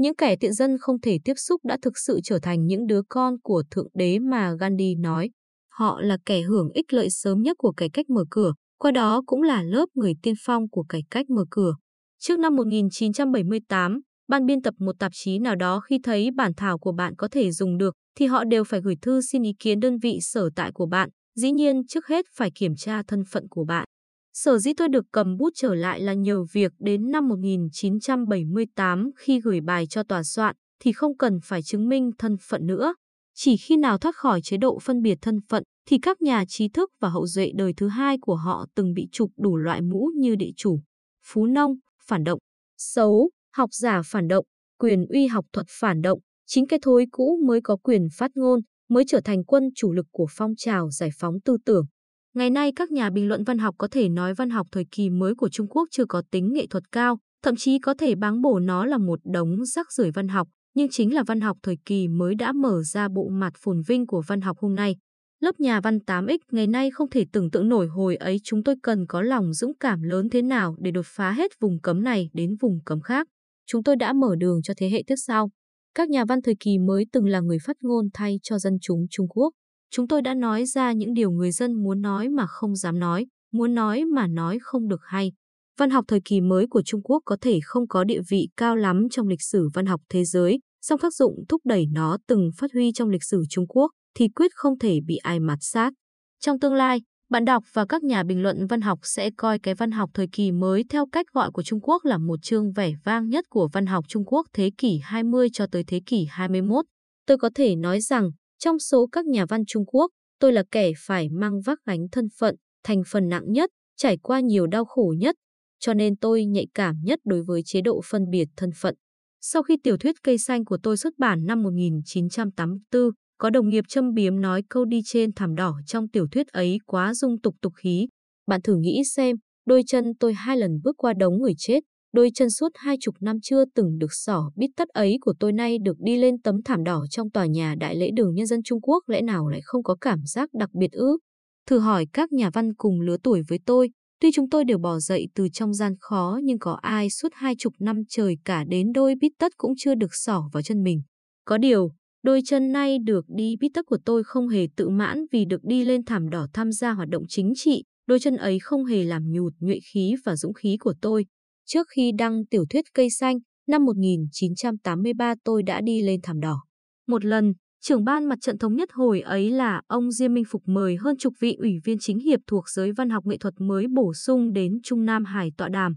Những 0.00 0.14
kẻ 0.14 0.36
tiện 0.36 0.52
dân 0.52 0.78
không 0.80 1.00
thể 1.00 1.18
tiếp 1.24 1.34
xúc 1.36 1.60
đã 1.64 1.76
thực 1.82 1.98
sự 1.98 2.20
trở 2.24 2.38
thành 2.42 2.66
những 2.66 2.86
đứa 2.86 3.00
con 3.08 3.34
của 3.42 3.62
Thượng 3.70 3.88
Đế 3.94 4.18
mà 4.18 4.52
Gandhi 4.60 4.94
nói. 4.94 5.30
Họ 5.72 6.00
là 6.00 6.18
kẻ 6.26 6.40
hưởng 6.40 6.68
ích 6.74 6.92
lợi 6.92 7.10
sớm 7.10 7.42
nhất 7.42 7.56
của 7.58 7.72
cải 7.72 7.90
cách 7.92 8.10
mở 8.10 8.24
cửa, 8.30 8.52
qua 8.78 8.90
đó 8.90 9.22
cũng 9.26 9.42
là 9.42 9.62
lớp 9.62 9.86
người 9.94 10.12
tiên 10.22 10.34
phong 10.44 10.68
của 10.68 10.84
cải 10.88 11.02
cách 11.10 11.30
mở 11.30 11.44
cửa. 11.50 11.74
Trước 12.18 12.38
năm 12.38 12.56
1978, 12.56 14.00
ban 14.28 14.46
biên 14.46 14.62
tập 14.62 14.74
một 14.78 14.92
tạp 14.98 15.12
chí 15.14 15.38
nào 15.38 15.56
đó 15.56 15.80
khi 15.80 15.98
thấy 16.02 16.30
bản 16.36 16.52
thảo 16.56 16.78
của 16.78 16.92
bạn 16.92 17.14
có 17.16 17.28
thể 17.30 17.50
dùng 17.50 17.78
được 17.78 17.94
thì 18.16 18.26
họ 18.26 18.44
đều 18.44 18.64
phải 18.64 18.80
gửi 18.80 18.94
thư 19.02 19.20
xin 19.20 19.42
ý 19.42 19.52
kiến 19.58 19.80
đơn 19.80 19.98
vị 19.98 20.18
sở 20.20 20.48
tại 20.56 20.70
của 20.74 20.86
bạn, 20.86 21.08
dĩ 21.36 21.50
nhiên 21.50 21.86
trước 21.88 22.06
hết 22.06 22.24
phải 22.36 22.50
kiểm 22.54 22.76
tra 22.76 23.02
thân 23.08 23.22
phận 23.30 23.48
của 23.50 23.64
bạn. 23.64 23.84
Sở 24.32 24.58
dĩ 24.58 24.72
tôi 24.76 24.88
được 24.88 25.04
cầm 25.12 25.36
bút 25.36 25.50
trở 25.54 25.74
lại 25.74 26.00
là 26.00 26.14
nhờ 26.14 26.44
việc 26.52 26.72
đến 26.78 27.10
năm 27.10 27.28
1978 27.28 29.10
khi 29.16 29.40
gửi 29.40 29.60
bài 29.60 29.86
cho 29.86 30.02
tòa 30.02 30.22
soạn 30.22 30.56
thì 30.80 30.92
không 30.92 31.16
cần 31.16 31.38
phải 31.44 31.62
chứng 31.62 31.88
minh 31.88 32.10
thân 32.18 32.36
phận 32.48 32.66
nữa. 32.66 32.94
Chỉ 33.34 33.56
khi 33.56 33.76
nào 33.76 33.98
thoát 33.98 34.16
khỏi 34.16 34.40
chế 34.42 34.56
độ 34.56 34.78
phân 34.78 35.02
biệt 35.02 35.18
thân 35.22 35.40
phận 35.48 35.62
thì 35.88 35.98
các 36.02 36.22
nhà 36.22 36.44
trí 36.48 36.68
thức 36.68 36.90
và 37.00 37.08
hậu 37.08 37.26
duệ 37.26 37.50
đời 37.54 37.72
thứ 37.76 37.88
hai 37.88 38.18
của 38.20 38.34
họ 38.34 38.66
từng 38.74 38.92
bị 38.94 39.08
chụp 39.12 39.30
đủ 39.36 39.56
loại 39.56 39.80
mũ 39.82 40.10
như 40.16 40.36
địa 40.36 40.50
chủ, 40.56 40.80
phú 41.26 41.46
nông, 41.46 41.74
phản 42.06 42.24
động, 42.24 42.38
xấu, 42.78 43.30
học 43.56 43.70
giả 43.72 44.02
phản 44.06 44.28
động, 44.28 44.44
quyền 44.78 45.06
uy 45.06 45.26
học 45.26 45.44
thuật 45.52 45.66
phản 45.70 46.02
động, 46.02 46.18
chính 46.46 46.66
cái 46.66 46.78
thối 46.82 47.06
cũ 47.10 47.38
mới 47.46 47.60
có 47.60 47.76
quyền 47.76 48.08
phát 48.12 48.30
ngôn, 48.34 48.60
mới 48.88 49.04
trở 49.08 49.20
thành 49.24 49.44
quân 49.44 49.68
chủ 49.74 49.92
lực 49.92 50.06
của 50.10 50.26
phong 50.30 50.54
trào 50.56 50.90
giải 50.90 51.10
phóng 51.18 51.40
tư 51.44 51.56
tưởng. 51.64 51.86
Ngày 52.34 52.50
nay 52.50 52.72
các 52.76 52.90
nhà 52.90 53.10
bình 53.10 53.28
luận 53.28 53.44
văn 53.44 53.58
học 53.58 53.74
có 53.78 53.88
thể 53.90 54.08
nói 54.08 54.34
văn 54.34 54.50
học 54.50 54.66
thời 54.72 54.84
kỳ 54.92 55.10
mới 55.10 55.34
của 55.34 55.48
Trung 55.48 55.68
Quốc 55.68 55.88
chưa 55.90 56.04
có 56.04 56.22
tính 56.30 56.52
nghệ 56.52 56.66
thuật 56.66 56.92
cao, 56.92 57.18
thậm 57.42 57.56
chí 57.56 57.78
có 57.78 57.94
thể 57.98 58.14
báng 58.14 58.42
bổ 58.42 58.58
nó 58.58 58.84
là 58.86 58.98
một 58.98 59.18
đống 59.24 59.64
rác 59.64 59.92
rưởi 59.92 60.10
văn 60.10 60.28
học, 60.28 60.48
nhưng 60.74 60.88
chính 60.90 61.14
là 61.14 61.22
văn 61.26 61.40
học 61.40 61.56
thời 61.62 61.76
kỳ 61.84 62.08
mới 62.08 62.34
đã 62.34 62.52
mở 62.52 62.82
ra 62.82 63.08
bộ 63.08 63.28
mặt 63.28 63.52
phồn 63.56 63.82
vinh 63.86 64.06
của 64.06 64.22
văn 64.26 64.40
học 64.40 64.56
hôm 64.60 64.74
nay. 64.74 64.96
Lớp 65.40 65.60
nhà 65.60 65.80
văn 65.80 65.98
8X 66.06 66.38
ngày 66.52 66.66
nay 66.66 66.90
không 66.90 67.10
thể 67.10 67.24
tưởng 67.32 67.50
tượng 67.50 67.68
nổi 67.68 67.86
hồi 67.86 68.16
ấy 68.16 68.36
chúng 68.44 68.62
tôi 68.62 68.74
cần 68.82 69.06
có 69.08 69.22
lòng 69.22 69.52
dũng 69.52 69.72
cảm 69.80 70.02
lớn 70.02 70.28
thế 70.30 70.42
nào 70.42 70.76
để 70.78 70.90
đột 70.90 71.06
phá 71.06 71.32
hết 71.32 71.52
vùng 71.60 71.80
cấm 71.80 72.02
này 72.02 72.28
đến 72.32 72.56
vùng 72.60 72.78
cấm 72.84 73.00
khác. 73.00 73.26
Chúng 73.66 73.82
tôi 73.82 73.96
đã 73.96 74.12
mở 74.12 74.34
đường 74.38 74.62
cho 74.62 74.74
thế 74.76 74.90
hệ 74.90 75.02
tiếp 75.06 75.14
sau. 75.16 75.50
Các 75.94 76.08
nhà 76.08 76.24
văn 76.24 76.42
thời 76.42 76.54
kỳ 76.60 76.78
mới 76.78 77.04
từng 77.12 77.26
là 77.26 77.40
người 77.40 77.58
phát 77.66 77.76
ngôn 77.80 78.08
thay 78.14 78.36
cho 78.42 78.58
dân 78.58 78.78
chúng 78.80 79.06
Trung 79.10 79.28
Quốc. 79.28 79.52
Chúng 79.92 80.08
tôi 80.08 80.22
đã 80.22 80.34
nói 80.34 80.64
ra 80.66 80.92
những 80.92 81.14
điều 81.14 81.30
người 81.30 81.52
dân 81.52 81.82
muốn 81.82 82.02
nói 82.02 82.28
mà 82.28 82.46
không 82.46 82.76
dám 82.76 82.98
nói, 82.98 83.26
muốn 83.52 83.74
nói 83.74 84.04
mà 84.04 84.26
nói 84.26 84.58
không 84.62 84.88
được 84.88 85.00
hay. 85.04 85.32
Văn 85.78 85.90
học 85.90 86.04
thời 86.08 86.20
kỳ 86.24 86.40
mới 86.40 86.66
của 86.66 86.82
Trung 86.82 87.02
Quốc 87.02 87.22
có 87.24 87.36
thể 87.40 87.58
không 87.64 87.88
có 87.88 88.04
địa 88.04 88.20
vị 88.28 88.48
cao 88.56 88.76
lắm 88.76 89.08
trong 89.10 89.28
lịch 89.28 89.42
sử 89.42 89.68
văn 89.74 89.86
học 89.86 90.00
thế 90.08 90.24
giới, 90.24 90.60
song 90.80 91.00
tác 91.02 91.14
dụng 91.14 91.44
thúc 91.48 91.60
đẩy 91.64 91.86
nó 91.92 92.18
từng 92.28 92.50
phát 92.56 92.70
huy 92.74 92.92
trong 92.92 93.08
lịch 93.08 93.24
sử 93.24 93.42
Trung 93.50 93.66
Quốc 93.66 93.90
thì 94.16 94.28
quyết 94.28 94.50
không 94.54 94.78
thể 94.78 94.98
bị 95.06 95.16
ai 95.16 95.40
mạt 95.40 95.58
sát. 95.60 95.92
Trong 96.40 96.60
tương 96.60 96.74
lai, 96.74 97.02
bạn 97.30 97.44
đọc 97.44 97.64
và 97.72 97.86
các 97.86 98.02
nhà 98.02 98.22
bình 98.22 98.42
luận 98.42 98.66
văn 98.66 98.80
học 98.80 98.98
sẽ 99.02 99.30
coi 99.36 99.58
cái 99.58 99.74
văn 99.74 99.90
học 99.90 100.10
thời 100.14 100.26
kỳ 100.32 100.52
mới 100.52 100.84
theo 100.88 101.06
cách 101.12 101.26
gọi 101.32 101.50
của 101.50 101.62
Trung 101.62 101.80
Quốc 101.80 102.04
là 102.04 102.18
một 102.18 102.42
chương 102.42 102.72
vẻ 102.72 102.92
vang 103.04 103.28
nhất 103.28 103.44
của 103.50 103.68
văn 103.72 103.86
học 103.86 104.04
Trung 104.08 104.24
Quốc 104.24 104.46
thế 104.52 104.70
kỷ 104.78 105.00
20 105.02 105.48
cho 105.52 105.66
tới 105.72 105.84
thế 105.86 106.00
kỷ 106.06 106.26
21. 106.30 106.84
Tôi 107.26 107.38
có 107.38 107.50
thể 107.54 107.76
nói 107.76 108.00
rằng, 108.00 108.30
trong 108.60 108.78
số 108.78 109.06
các 109.12 109.26
nhà 109.26 109.46
văn 109.48 109.64
Trung 109.66 109.84
Quốc, 109.86 110.10
tôi 110.38 110.52
là 110.52 110.62
kẻ 110.70 110.92
phải 110.98 111.28
mang 111.28 111.60
vác 111.60 111.78
gánh 111.86 112.06
thân 112.12 112.28
phận, 112.38 112.56
thành 112.84 113.02
phần 113.06 113.28
nặng 113.28 113.52
nhất, 113.52 113.70
trải 113.96 114.16
qua 114.16 114.40
nhiều 114.40 114.66
đau 114.66 114.84
khổ 114.84 115.14
nhất, 115.18 115.36
cho 115.78 115.94
nên 115.94 116.16
tôi 116.16 116.44
nhạy 116.44 116.66
cảm 116.74 116.96
nhất 117.04 117.18
đối 117.24 117.42
với 117.42 117.62
chế 117.64 117.80
độ 117.80 118.00
phân 118.10 118.30
biệt 118.30 118.48
thân 118.56 118.70
phận. 118.80 118.94
Sau 119.40 119.62
khi 119.62 119.76
tiểu 119.82 119.96
thuyết 119.96 120.16
Cây 120.22 120.38
xanh 120.38 120.64
của 120.64 120.78
tôi 120.82 120.96
xuất 120.96 121.18
bản 121.18 121.46
năm 121.46 121.62
1984, 121.62 123.02
có 123.38 123.50
đồng 123.50 123.68
nghiệp 123.68 123.84
châm 123.88 124.14
biếm 124.14 124.40
nói 124.40 124.62
câu 124.68 124.84
đi 124.84 125.00
trên 125.04 125.32
thảm 125.32 125.54
đỏ 125.54 125.74
trong 125.86 126.08
tiểu 126.08 126.26
thuyết 126.32 126.46
ấy 126.46 126.78
quá 126.86 127.14
dung 127.14 127.40
tục 127.40 127.54
tục 127.62 127.72
khí. 127.76 128.08
Bạn 128.46 128.62
thử 128.62 128.76
nghĩ 128.76 129.02
xem, 129.04 129.36
đôi 129.66 129.82
chân 129.86 130.04
tôi 130.20 130.34
hai 130.34 130.56
lần 130.56 130.80
bước 130.84 130.96
qua 130.96 131.12
đống 131.18 131.38
người 131.38 131.54
chết, 131.58 131.80
đôi 132.12 132.30
chân 132.34 132.50
suốt 132.50 132.68
hai 132.74 132.96
chục 133.00 133.14
năm 133.20 133.36
chưa 133.42 133.64
từng 133.74 133.98
được 133.98 134.12
sỏ 134.12 134.50
bít 134.56 134.70
tất 134.76 134.88
ấy 134.88 135.18
của 135.20 135.34
tôi 135.40 135.52
nay 135.52 135.78
được 135.78 135.96
đi 135.98 136.16
lên 136.16 136.42
tấm 136.42 136.62
thảm 136.64 136.84
đỏ 136.84 137.04
trong 137.10 137.30
tòa 137.30 137.46
nhà 137.46 137.74
Đại 137.80 137.96
lễ 137.96 138.10
đường 138.16 138.34
Nhân 138.34 138.46
dân 138.46 138.62
Trung 138.62 138.80
Quốc 138.80 139.08
lẽ 139.08 139.22
nào 139.22 139.48
lại 139.48 139.60
không 139.64 139.82
có 139.82 139.96
cảm 140.00 140.18
giác 140.24 140.48
đặc 140.52 140.70
biệt 140.72 140.92
ư? 140.92 141.18
Thử 141.66 141.78
hỏi 141.78 142.06
các 142.12 142.32
nhà 142.32 142.50
văn 142.50 142.74
cùng 142.74 143.00
lứa 143.00 143.16
tuổi 143.22 143.42
với 143.48 143.58
tôi, 143.66 143.90
tuy 144.20 144.30
chúng 144.34 144.50
tôi 144.50 144.64
đều 144.64 144.78
bỏ 144.78 144.98
dậy 144.98 145.26
từ 145.34 145.48
trong 145.52 145.74
gian 145.74 145.94
khó 146.00 146.40
nhưng 146.44 146.58
có 146.58 146.78
ai 146.82 147.10
suốt 147.10 147.28
hai 147.32 147.54
chục 147.58 147.72
năm 147.80 148.02
trời 148.08 148.36
cả 148.44 148.64
đến 148.68 148.92
đôi 148.92 149.14
bít 149.20 149.32
tất 149.38 149.52
cũng 149.56 149.72
chưa 149.78 149.94
được 149.94 150.10
sỏ 150.12 150.42
vào 150.52 150.62
chân 150.62 150.82
mình. 150.82 151.02
Có 151.44 151.58
điều, 151.58 151.90
Đôi 152.22 152.40
chân 152.44 152.72
nay 152.72 152.98
được 152.98 153.24
đi 153.28 153.56
bít 153.60 153.70
tất 153.74 153.86
của 153.86 153.98
tôi 154.04 154.24
không 154.24 154.48
hề 154.48 154.68
tự 154.76 154.88
mãn 154.88 155.24
vì 155.32 155.44
được 155.44 155.64
đi 155.64 155.84
lên 155.84 156.04
thảm 156.04 156.28
đỏ 156.28 156.46
tham 156.52 156.72
gia 156.72 156.92
hoạt 156.92 157.08
động 157.08 157.22
chính 157.28 157.52
trị, 157.56 157.84
đôi 158.06 158.20
chân 158.20 158.36
ấy 158.36 158.58
không 158.58 158.84
hề 158.84 159.04
làm 159.04 159.22
nhụt 159.32 159.52
nhuệ 159.60 159.78
khí 159.92 160.14
và 160.24 160.36
dũng 160.36 160.54
khí 160.54 160.76
của 160.80 160.94
tôi. 161.00 161.26
Trước 161.72 161.86
khi 161.96 162.12
đăng 162.18 162.46
tiểu 162.46 162.64
thuyết 162.70 162.84
Cây 162.94 163.10
Xanh, 163.10 163.38
năm 163.68 163.84
1983 163.84 165.34
tôi 165.44 165.62
đã 165.62 165.80
đi 165.80 166.02
lên 166.02 166.20
thảm 166.22 166.40
đỏ. 166.40 166.62
Một 167.08 167.24
lần, 167.24 167.52
trưởng 167.80 168.04
ban 168.04 168.24
mặt 168.24 168.38
trận 168.40 168.58
thống 168.58 168.76
nhất 168.76 168.88
hồi 168.92 169.20
ấy 169.20 169.50
là 169.50 169.82
ông 169.86 170.12
Diêm 170.12 170.34
Minh 170.34 170.44
Phục 170.50 170.62
mời 170.66 170.96
hơn 170.96 171.16
chục 171.18 171.32
vị 171.40 171.56
ủy 171.58 171.72
viên 171.84 171.96
chính 172.00 172.18
hiệp 172.18 172.40
thuộc 172.46 172.64
giới 172.68 172.92
văn 172.96 173.10
học 173.10 173.26
nghệ 173.26 173.36
thuật 173.40 173.54
mới 173.58 173.86
bổ 173.94 174.14
sung 174.14 174.52
đến 174.52 174.72
Trung 174.82 175.04
Nam 175.04 175.24
Hải 175.24 175.50
tọa 175.56 175.68
đàm. 175.68 175.94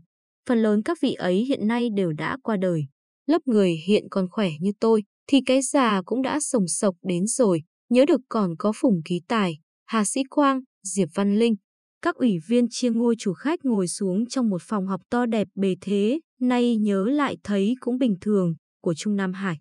Phần 0.49 0.61
lớn 0.61 0.81
các 0.83 0.97
vị 1.01 1.13
ấy 1.13 1.45
hiện 1.45 1.67
nay 1.67 1.89
đều 1.95 2.11
đã 2.11 2.37
qua 2.43 2.57
đời. 2.57 2.81
Lớp 3.25 3.41
người 3.45 3.75
hiện 3.87 4.03
còn 4.11 4.29
khỏe 4.29 4.49
như 4.59 4.71
tôi, 4.79 5.03
thì 5.27 5.41
cái 5.45 5.61
già 5.61 6.01
cũng 6.05 6.21
đã 6.21 6.39
sồng 6.39 6.67
sộc 6.67 6.95
đến 7.03 7.25
rồi, 7.27 7.61
nhớ 7.89 8.05
được 8.05 8.21
còn 8.29 8.55
có 8.57 8.71
Phùng 8.75 9.01
Ký 9.05 9.21
Tài, 9.27 9.59
Hà 9.85 10.05
Sĩ 10.05 10.21
Quang, 10.29 10.61
Diệp 10.83 11.09
Văn 11.15 11.39
Linh. 11.39 11.55
Các 12.03 12.15
ủy 12.15 12.39
viên 12.47 12.67
chia 12.69 12.89
ngôi 12.89 13.15
chủ 13.19 13.33
khách 13.33 13.65
ngồi 13.65 13.87
xuống 13.87 14.25
trong 14.25 14.49
một 14.49 14.61
phòng 14.61 14.87
học 14.87 15.01
to 15.09 15.25
đẹp 15.25 15.47
bề 15.55 15.75
thế, 15.81 16.19
nay 16.41 16.77
nhớ 16.77 17.05
lại 17.05 17.37
thấy 17.43 17.75
cũng 17.79 17.97
bình 17.97 18.15
thường, 18.21 18.55
của 18.81 18.93
Trung 18.93 19.15
Nam 19.15 19.33
Hải. 19.33 19.57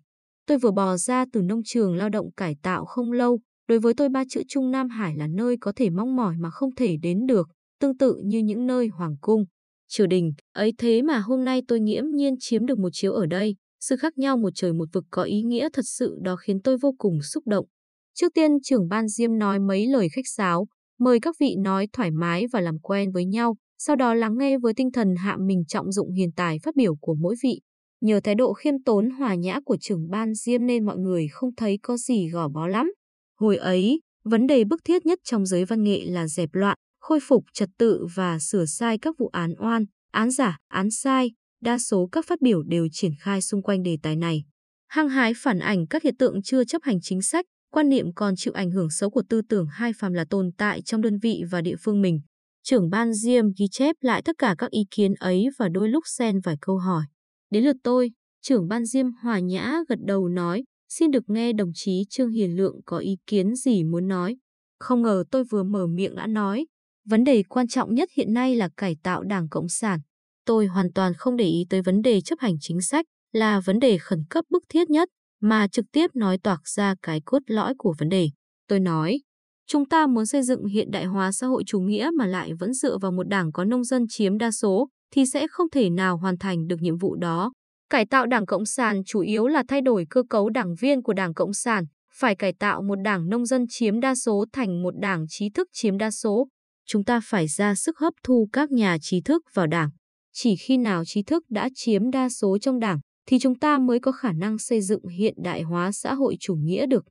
Tôi 0.47 0.57
vừa 0.57 0.71
bò 0.71 0.97
ra 0.97 1.25
từ 1.33 1.41
nông 1.41 1.61
trường 1.65 1.95
lao 1.95 2.09
động 2.09 2.31
cải 2.37 2.55
tạo 2.63 2.85
không 2.85 3.11
lâu, 3.11 3.39
đối 3.67 3.79
với 3.79 3.93
tôi 3.93 4.09
ba 4.09 4.23
chữ 4.29 4.41
Trung 4.47 4.71
Nam 4.71 4.89
Hải 4.89 5.15
là 5.15 5.27
nơi 5.27 5.57
có 5.61 5.71
thể 5.75 5.89
mong 5.89 6.15
mỏi 6.15 6.35
mà 6.39 6.49
không 6.49 6.75
thể 6.75 6.97
đến 7.01 7.25
được, 7.25 7.49
tương 7.79 7.97
tự 7.97 8.21
như 8.25 8.39
những 8.39 8.67
nơi 8.67 8.87
hoàng 8.87 9.15
cung, 9.21 9.45
triều 9.87 10.07
đình. 10.07 10.33
Ấy 10.53 10.73
thế 10.77 11.01
mà 11.01 11.19
hôm 11.19 11.43
nay 11.43 11.61
tôi 11.67 11.79
nghiễm 11.79 12.03
nhiên 12.15 12.35
chiếm 12.39 12.65
được 12.65 12.79
một 12.79 12.89
chiếu 12.91 13.13
ở 13.13 13.25
đây, 13.25 13.55
sự 13.79 13.95
khác 13.95 14.17
nhau 14.17 14.37
một 14.37 14.49
trời 14.55 14.73
một 14.73 14.89
vực 14.93 15.03
có 15.11 15.23
ý 15.23 15.41
nghĩa 15.41 15.69
thật 15.73 15.85
sự 15.85 16.17
đó 16.21 16.35
khiến 16.35 16.59
tôi 16.63 16.77
vô 16.81 16.95
cùng 16.97 17.21
xúc 17.21 17.47
động. 17.47 17.65
Trước 18.13 18.33
tiên 18.33 18.51
trưởng 18.63 18.87
ban 18.87 19.07
Diêm 19.07 19.37
nói 19.37 19.59
mấy 19.59 19.87
lời 19.87 20.07
khách 20.15 20.27
sáo, 20.35 20.67
mời 21.03 21.19
các 21.19 21.35
vị 21.39 21.55
nói 21.59 21.87
thoải 21.93 22.11
mái 22.11 22.47
và 22.51 22.61
làm 22.61 22.79
quen 22.79 23.11
với 23.11 23.25
nhau, 23.25 23.55
sau 23.77 23.95
đó 23.95 24.13
lắng 24.13 24.37
nghe 24.37 24.57
với 24.57 24.73
tinh 24.73 24.91
thần 24.91 25.15
hạ 25.15 25.37
mình 25.39 25.63
trọng 25.67 25.91
dụng 25.91 26.11
hiền 26.11 26.31
tài 26.31 26.59
phát 26.63 26.75
biểu 26.75 26.95
của 26.95 27.13
mỗi 27.13 27.35
vị. 27.43 27.61
Nhờ 28.01 28.19
thái 28.23 28.35
độ 28.35 28.53
khiêm 28.53 28.83
tốn 28.85 29.09
hòa 29.09 29.35
nhã 29.35 29.59
của 29.65 29.77
trưởng 29.77 30.09
ban 30.09 30.33
Diêm 30.33 30.65
nên 30.65 30.85
mọi 30.85 30.97
người 30.97 31.27
không 31.31 31.55
thấy 31.55 31.79
có 31.81 31.97
gì 31.97 32.29
gò 32.29 32.47
bó 32.47 32.67
lắm. 32.67 32.91
Hồi 33.39 33.57
ấy, 33.57 34.01
vấn 34.23 34.47
đề 34.47 34.63
bức 34.63 34.83
thiết 34.83 35.05
nhất 35.05 35.19
trong 35.23 35.45
giới 35.45 35.65
văn 35.65 35.83
nghệ 35.83 36.05
là 36.05 36.27
dẹp 36.27 36.49
loạn, 36.53 36.77
khôi 36.99 37.19
phục 37.27 37.43
trật 37.53 37.69
tự 37.77 38.05
và 38.15 38.39
sửa 38.39 38.65
sai 38.65 38.97
các 38.97 39.15
vụ 39.17 39.27
án 39.27 39.53
oan, 39.59 39.85
án 40.11 40.31
giả, 40.31 40.57
án 40.67 40.91
sai, 40.91 41.31
đa 41.61 41.77
số 41.77 42.09
các 42.11 42.25
phát 42.27 42.41
biểu 42.41 42.63
đều 42.63 42.87
triển 42.91 43.11
khai 43.19 43.41
xung 43.41 43.61
quanh 43.61 43.83
đề 43.83 43.97
tài 44.03 44.15
này. 44.15 44.43
Hăng 44.87 45.09
hái 45.09 45.33
phản 45.37 45.59
ảnh 45.59 45.87
các 45.87 46.03
hiện 46.03 46.17
tượng 46.17 46.41
chưa 46.43 46.63
chấp 46.63 46.83
hành 46.83 46.97
chính 47.01 47.21
sách, 47.21 47.45
quan 47.73 47.89
niệm 47.89 48.13
còn 48.15 48.35
chịu 48.35 48.53
ảnh 48.53 48.71
hưởng 48.71 48.89
xấu 48.89 49.09
của 49.09 49.23
tư 49.29 49.41
tưởng 49.49 49.67
hai 49.71 49.93
phàm 49.93 50.13
là 50.13 50.25
tồn 50.29 50.51
tại 50.57 50.81
trong 50.81 51.01
đơn 51.01 51.17
vị 51.19 51.43
và 51.51 51.61
địa 51.61 51.75
phương 51.79 52.01
mình. 52.01 52.21
Trưởng 52.63 52.89
ban 52.89 53.13
Diêm 53.13 53.45
ghi 53.59 53.67
chép 53.71 53.95
lại 54.01 54.21
tất 54.25 54.35
cả 54.37 54.55
các 54.57 54.71
ý 54.71 54.79
kiến 54.91 55.13
ấy 55.13 55.47
và 55.57 55.69
đôi 55.69 55.89
lúc 55.89 56.03
xen 56.07 56.39
vài 56.39 56.55
câu 56.61 56.77
hỏi. 56.77 57.03
Đến 57.51 57.63
lượt 57.63 57.75
tôi, 57.83 58.11
trưởng 58.41 58.67
ban 58.67 58.85
Diêm 58.85 59.05
hòa 59.11 59.39
nhã 59.39 59.77
gật 59.89 59.99
đầu 60.05 60.27
nói, 60.27 60.63
xin 60.89 61.11
được 61.11 61.23
nghe 61.27 61.53
đồng 61.53 61.71
chí 61.73 62.03
Trương 62.09 62.29
Hiền 62.29 62.57
Lượng 62.57 62.75
có 62.85 62.97
ý 62.97 63.15
kiến 63.27 63.55
gì 63.55 63.83
muốn 63.83 64.07
nói. 64.07 64.37
Không 64.79 65.01
ngờ 65.01 65.23
tôi 65.31 65.43
vừa 65.43 65.63
mở 65.63 65.87
miệng 65.87 66.15
đã 66.15 66.27
nói, 66.27 66.65
vấn 67.05 67.23
đề 67.23 67.43
quan 67.43 67.67
trọng 67.67 67.93
nhất 67.93 68.09
hiện 68.17 68.33
nay 68.33 68.55
là 68.55 68.69
cải 68.77 68.95
tạo 69.03 69.23
Đảng 69.23 69.49
Cộng 69.49 69.69
sản. 69.69 69.99
Tôi 70.45 70.65
hoàn 70.65 70.93
toàn 70.93 71.13
không 71.13 71.37
để 71.37 71.45
ý 71.45 71.65
tới 71.69 71.81
vấn 71.81 72.01
đề 72.01 72.21
chấp 72.21 72.39
hành 72.39 72.55
chính 72.59 72.81
sách 72.81 73.05
là 73.31 73.59
vấn 73.59 73.79
đề 73.79 73.97
khẩn 73.97 74.23
cấp 74.29 74.45
bức 74.49 74.63
thiết 74.69 74.89
nhất 74.89 75.09
mà 75.43 75.67
trực 75.67 75.85
tiếp 75.91 76.15
nói 76.15 76.37
toạc 76.37 76.67
ra 76.67 76.95
cái 77.01 77.21
cốt 77.25 77.39
lõi 77.47 77.73
của 77.77 77.93
vấn 77.97 78.09
đề. 78.09 78.29
Tôi 78.67 78.79
nói, 78.79 79.19
chúng 79.67 79.85
ta 79.85 80.07
muốn 80.07 80.25
xây 80.25 80.43
dựng 80.43 80.65
hiện 80.65 80.91
đại 80.91 81.05
hóa 81.05 81.31
xã 81.31 81.47
hội 81.47 81.63
chủ 81.67 81.79
nghĩa 81.79 82.09
mà 82.17 82.25
lại 82.25 82.51
vẫn 82.59 82.73
dựa 82.73 82.97
vào 82.97 83.11
một 83.11 83.27
đảng 83.27 83.51
có 83.51 83.65
nông 83.65 83.83
dân 83.83 84.05
chiếm 84.09 84.37
đa 84.37 84.51
số, 84.51 84.87
thì 85.11 85.25
sẽ 85.25 85.47
không 85.47 85.69
thể 85.69 85.89
nào 85.89 86.17
hoàn 86.17 86.37
thành 86.37 86.67
được 86.67 86.81
nhiệm 86.81 86.97
vụ 86.97 87.15
đó. 87.15 87.51
Cải 87.89 88.05
tạo 88.05 88.25
Đảng 88.25 88.45
Cộng 88.45 88.65
sản 88.65 89.01
chủ 89.05 89.19
yếu 89.19 89.47
là 89.47 89.63
thay 89.67 89.81
đổi 89.81 90.05
cơ 90.09 90.23
cấu 90.29 90.49
đảng 90.49 90.75
viên 90.79 91.01
của 91.01 91.13
Đảng 91.13 91.33
Cộng 91.33 91.53
sản, 91.53 91.85
phải 92.13 92.35
cải 92.35 92.53
tạo 92.59 92.81
một 92.81 92.95
đảng 93.03 93.29
nông 93.29 93.45
dân 93.45 93.65
chiếm 93.69 93.99
đa 93.99 94.15
số 94.15 94.45
thành 94.53 94.83
một 94.83 94.93
đảng 94.99 95.25
trí 95.29 95.49
thức 95.49 95.67
chiếm 95.73 95.97
đa 95.97 96.11
số. 96.11 96.47
Chúng 96.85 97.03
ta 97.03 97.19
phải 97.23 97.47
ra 97.47 97.75
sức 97.75 97.97
hấp 97.99 98.13
thu 98.23 98.49
các 98.53 98.71
nhà 98.71 98.97
trí 99.01 99.21
thức 99.21 99.43
vào 99.53 99.67
đảng. 99.67 99.89
Chỉ 100.33 100.55
khi 100.55 100.77
nào 100.77 101.03
trí 101.05 101.23
thức 101.23 101.43
đã 101.49 101.69
chiếm 101.75 102.11
đa 102.11 102.29
số 102.29 102.57
trong 102.57 102.79
đảng, 102.79 102.99
thì 103.25 103.39
chúng 103.39 103.59
ta 103.59 103.77
mới 103.77 103.99
có 103.99 104.11
khả 104.11 104.31
năng 104.31 104.57
xây 104.57 104.81
dựng 104.81 105.07
hiện 105.07 105.33
đại 105.37 105.61
hóa 105.61 105.91
xã 105.91 106.13
hội 106.13 106.37
chủ 106.39 106.55
nghĩa 106.55 106.85
được. 106.85 107.05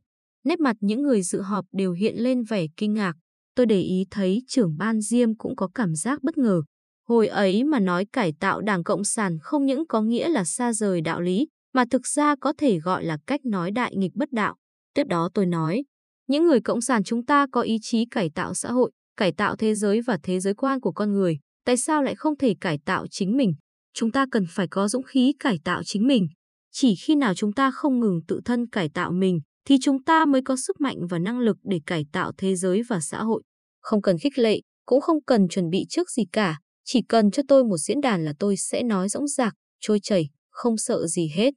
Nét 0.44 0.60
mặt 0.60 0.76
những 0.80 1.02
người 1.02 1.22
dự 1.22 1.40
họp 1.40 1.64
đều 1.72 1.92
hiện 1.92 2.14
lên 2.16 2.42
vẻ 2.42 2.66
kinh 2.76 2.94
ngạc. 2.94 3.14
Tôi 3.54 3.66
để 3.66 3.80
ý 3.80 4.06
thấy 4.10 4.42
trưởng 4.48 4.76
ban 4.76 5.00
Diêm 5.00 5.36
cũng 5.36 5.56
có 5.56 5.68
cảm 5.74 5.94
giác 5.94 6.22
bất 6.22 6.38
ngờ. 6.38 6.62
Hồi 7.08 7.28
ấy 7.28 7.64
mà 7.64 7.80
nói 7.80 8.04
cải 8.12 8.32
tạo 8.40 8.60
Đảng 8.60 8.84
Cộng 8.84 9.04
sản 9.04 9.38
không 9.42 9.66
những 9.66 9.86
có 9.86 10.02
nghĩa 10.02 10.28
là 10.28 10.44
xa 10.44 10.72
rời 10.72 11.00
đạo 11.00 11.20
lý, 11.20 11.48
mà 11.74 11.84
thực 11.90 12.06
ra 12.06 12.36
có 12.40 12.52
thể 12.58 12.78
gọi 12.78 13.04
là 13.04 13.18
cách 13.26 13.44
nói 13.44 13.70
đại 13.70 13.96
nghịch 13.96 14.14
bất 14.14 14.32
đạo. 14.32 14.56
Tiếp 14.94 15.04
đó 15.04 15.30
tôi 15.34 15.46
nói, 15.46 15.84
những 16.26 16.44
người 16.44 16.60
Cộng 16.60 16.80
sản 16.80 17.04
chúng 17.04 17.24
ta 17.24 17.46
có 17.52 17.60
ý 17.60 17.78
chí 17.82 18.04
cải 18.10 18.30
tạo 18.34 18.54
xã 18.54 18.72
hội, 18.72 18.90
cải 19.16 19.32
tạo 19.32 19.56
thế 19.56 19.74
giới 19.74 20.00
và 20.00 20.18
thế 20.22 20.40
giới 20.40 20.54
quan 20.54 20.80
của 20.80 20.92
con 20.92 21.12
người. 21.12 21.38
Tại 21.64 21.76
sao 21.76 22.02
lại 22.02 22.14
không 22.14 22.36
thể 22.36 22.54
cải 22.60 22.78
tạo 22.84 23.06
chính 23.10 23.36
mình? 23.36 23.54
Chúng 23.94 24.12
ta 24.12 24.26
cần 24.30 24.44
phải 24.48 24.68
có 24.70 24.88
dũng 24.88 25.02
khí 25.02 25.32
cải 25.38 25.58
tạo 25.64 25.82
chính 25.84 26.06
mình. 26.06 26.28
Chỉ 26.72 26.94
khi 26.94 27.14
nào 27.14 27.34
chúng 27.34 27.52
ta 27.52 27.70
không 27.70 28.00
ngừng 28.00 28.20
tự 28.28 28.40
thân 28.44 28.68
cải 28.68 28.88
tạo 28.88 29.12
mình, 29.12 29.40
thì 29.66 29.76
chúng 29.82 30.02
ta 30.02 30.24
mới 30.24 30.42
có 30.44 30.56
sức 30.56 30.80
mạnh 30.80 30.96
và 31.10 31.18
năng 31.18 31.38
lực 31.38 31.56
để 31.62 31.80
cải 31.86 32.06
tạo 32.12 32.32
thế 32.38 32.56
giới 32.56 32.82
và 32.88 33.00
xã 33.00 33.22
hội. 33.22 33.42
Không 33.80 34.02
cần 34.02 34.18
khích 34.18 34.38
lệ, 34.38 34.60
cũng 34.86 35.00
không 35.00 35.22
cần 35.26 35.48
chuẩn 35.48 35.70
bị 35.70 35.86
trước 35.88 36.10
gì 36.10 36.24
cả, 36.32 36.58
chỉ 36.84 37.02
cần 37.08 37.30
cho 37.30 37.42
tôi 37.48 37.64
một 37.64 37.76
diễn 37.76 38.00
đàn 38.00 38.24
là 38.24 38.32
tôi 38.38 38.56
sẽ 38.56 38.82
nói 38.82 39.08
rỗng 39.08 39.28
rạc, 39.28 39.54
trôi 39.80 39.98
chảy, 40.02 40.28
không 40.50 40.76
sợ 40.76 41.06
gì 41.06 41.28
hết. 41.34 41.54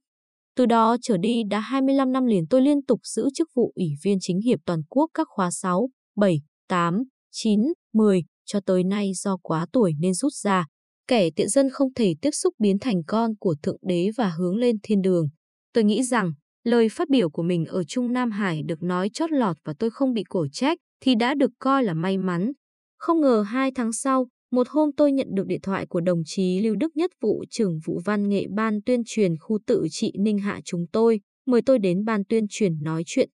Từ 0.56 0.66
đó 0.66 0.98
trở 1.02 1.18
đi 1.18 1.44
đã 1.50 1.60
25 1.60 2.12
năm 2.12 2.26
liền 2.26 2.48
tôi 2.50 2.62
liên 2.62 2.86
tục 2.88 3.00
giữ 3.04 3.30
chức 3.34 3.50
vụ 3.56 3.72
Ủy 3.76 3.88
viên 4.04 4.18
chính 4.22 4.42
hiệp 4.42 4.60
toàn 4.66 4.82
quốc 4.90 5.10
các 5.14 5.28
khóa 5.30 5.52
6, 5.52 5.90
7, 6.16 6.42
8, 6.68 7.04
9, 7.32 7.60
10, 7.94 8.24
cho 8.46 8.60
tới 8.66 8.84
nay 8.84 9.12
do 9.16 9.38
quá 9.42 9.66
tuổi 9.72 9.94
nên 10.00 10.14
rút 10.14 10.34
ra. 10.34 10.66
Kẻ 11.08 11.30
tiện 11.36 11.50
dân 11.50 11.70
không 11.70 11.94
thể 11.94 12.14
tiếp 12.22 12.32
xúc 12.32 12.54
biến 12.60 12.80
thành 12.80 13.04
con 13.08 13.32
của 13.40 13.56
Thượng 13.64 13.78
Đế 13.82 14.10
và 14.18 14.30
hướng 14.38 14.58
lên 14.58 14.76
thiên 14.84 15.02
đường. 15.02 15.30
Tôi 15.74 15.84
nghĩ 15.84 16.04
rằng, 16.04 16.34
lời 16.64 16.90
phát 16.90 17.10
biểu 17.10 17.30
của 17.30 17.44
mình 17.44 17.66
ở 17.66 17.84
Trung 17.84 18.14
Nam 18.14 18.32
Hải 18.32 18.62
được 18.64 18.84
nói 18.84 19.10
chót 19.14 19.32
lọt 19.32 19.58
và 19.66 19.74
tôi 19.80 19.90
không 19.90 20.14
bị 20.14 20.24
cổ 20.30 20.48
trách 20.52 20.78
thì 21.02 21.16
đã 21.16 21.34
được 21.34 21.52
coi 21.60 21.84
là 21.84 21.94
may 21.94 22.18
mắn. 22.18 22.52
Không 22.98 23.22
ngờ 23.22 23.42
hai 23.48 23.72
tháng 23.76 23.94
sau, 23.94 24.28
một 24.52 24.68
hôm 24.70 24.90
tôi 24.98 25.12
nhận 25.12 25.28
được 25.36 25.48
điện 25.48 25.60
thoại 25.64 25.86
của 25.90 26.02
đồng 26.02 26.22
chí 26.26 26.62
Lưu 26.62 26.76
Đức 26.76 26.98
Nhất 26.98 27.12
vụ 27.22 27.44
trưởng 27.50 27.80
vụ 27.86 28.02
văn 28.06 28.30
nghệ 28.30 28.46
ban 28.56 28.82
tuyên 28.86 29.02
truyền 29.06 29.38
khu 29.38 29.60
tự 29.68 29.88
trị 29.92 30.12
Ninh 30.20 30.38
Hạ 30.38 30.60
chúng 30.66 30.86
tôi, 30.92 31.20
mời 31.48 31.62
tôi 31.66 31.80
đến 31.80 32.06
ban 32.06 32.26
tuyên 32.30 32.46
truyền 32.50 32.84
nói 32.84 33.04
chuyện. 33.06 33.30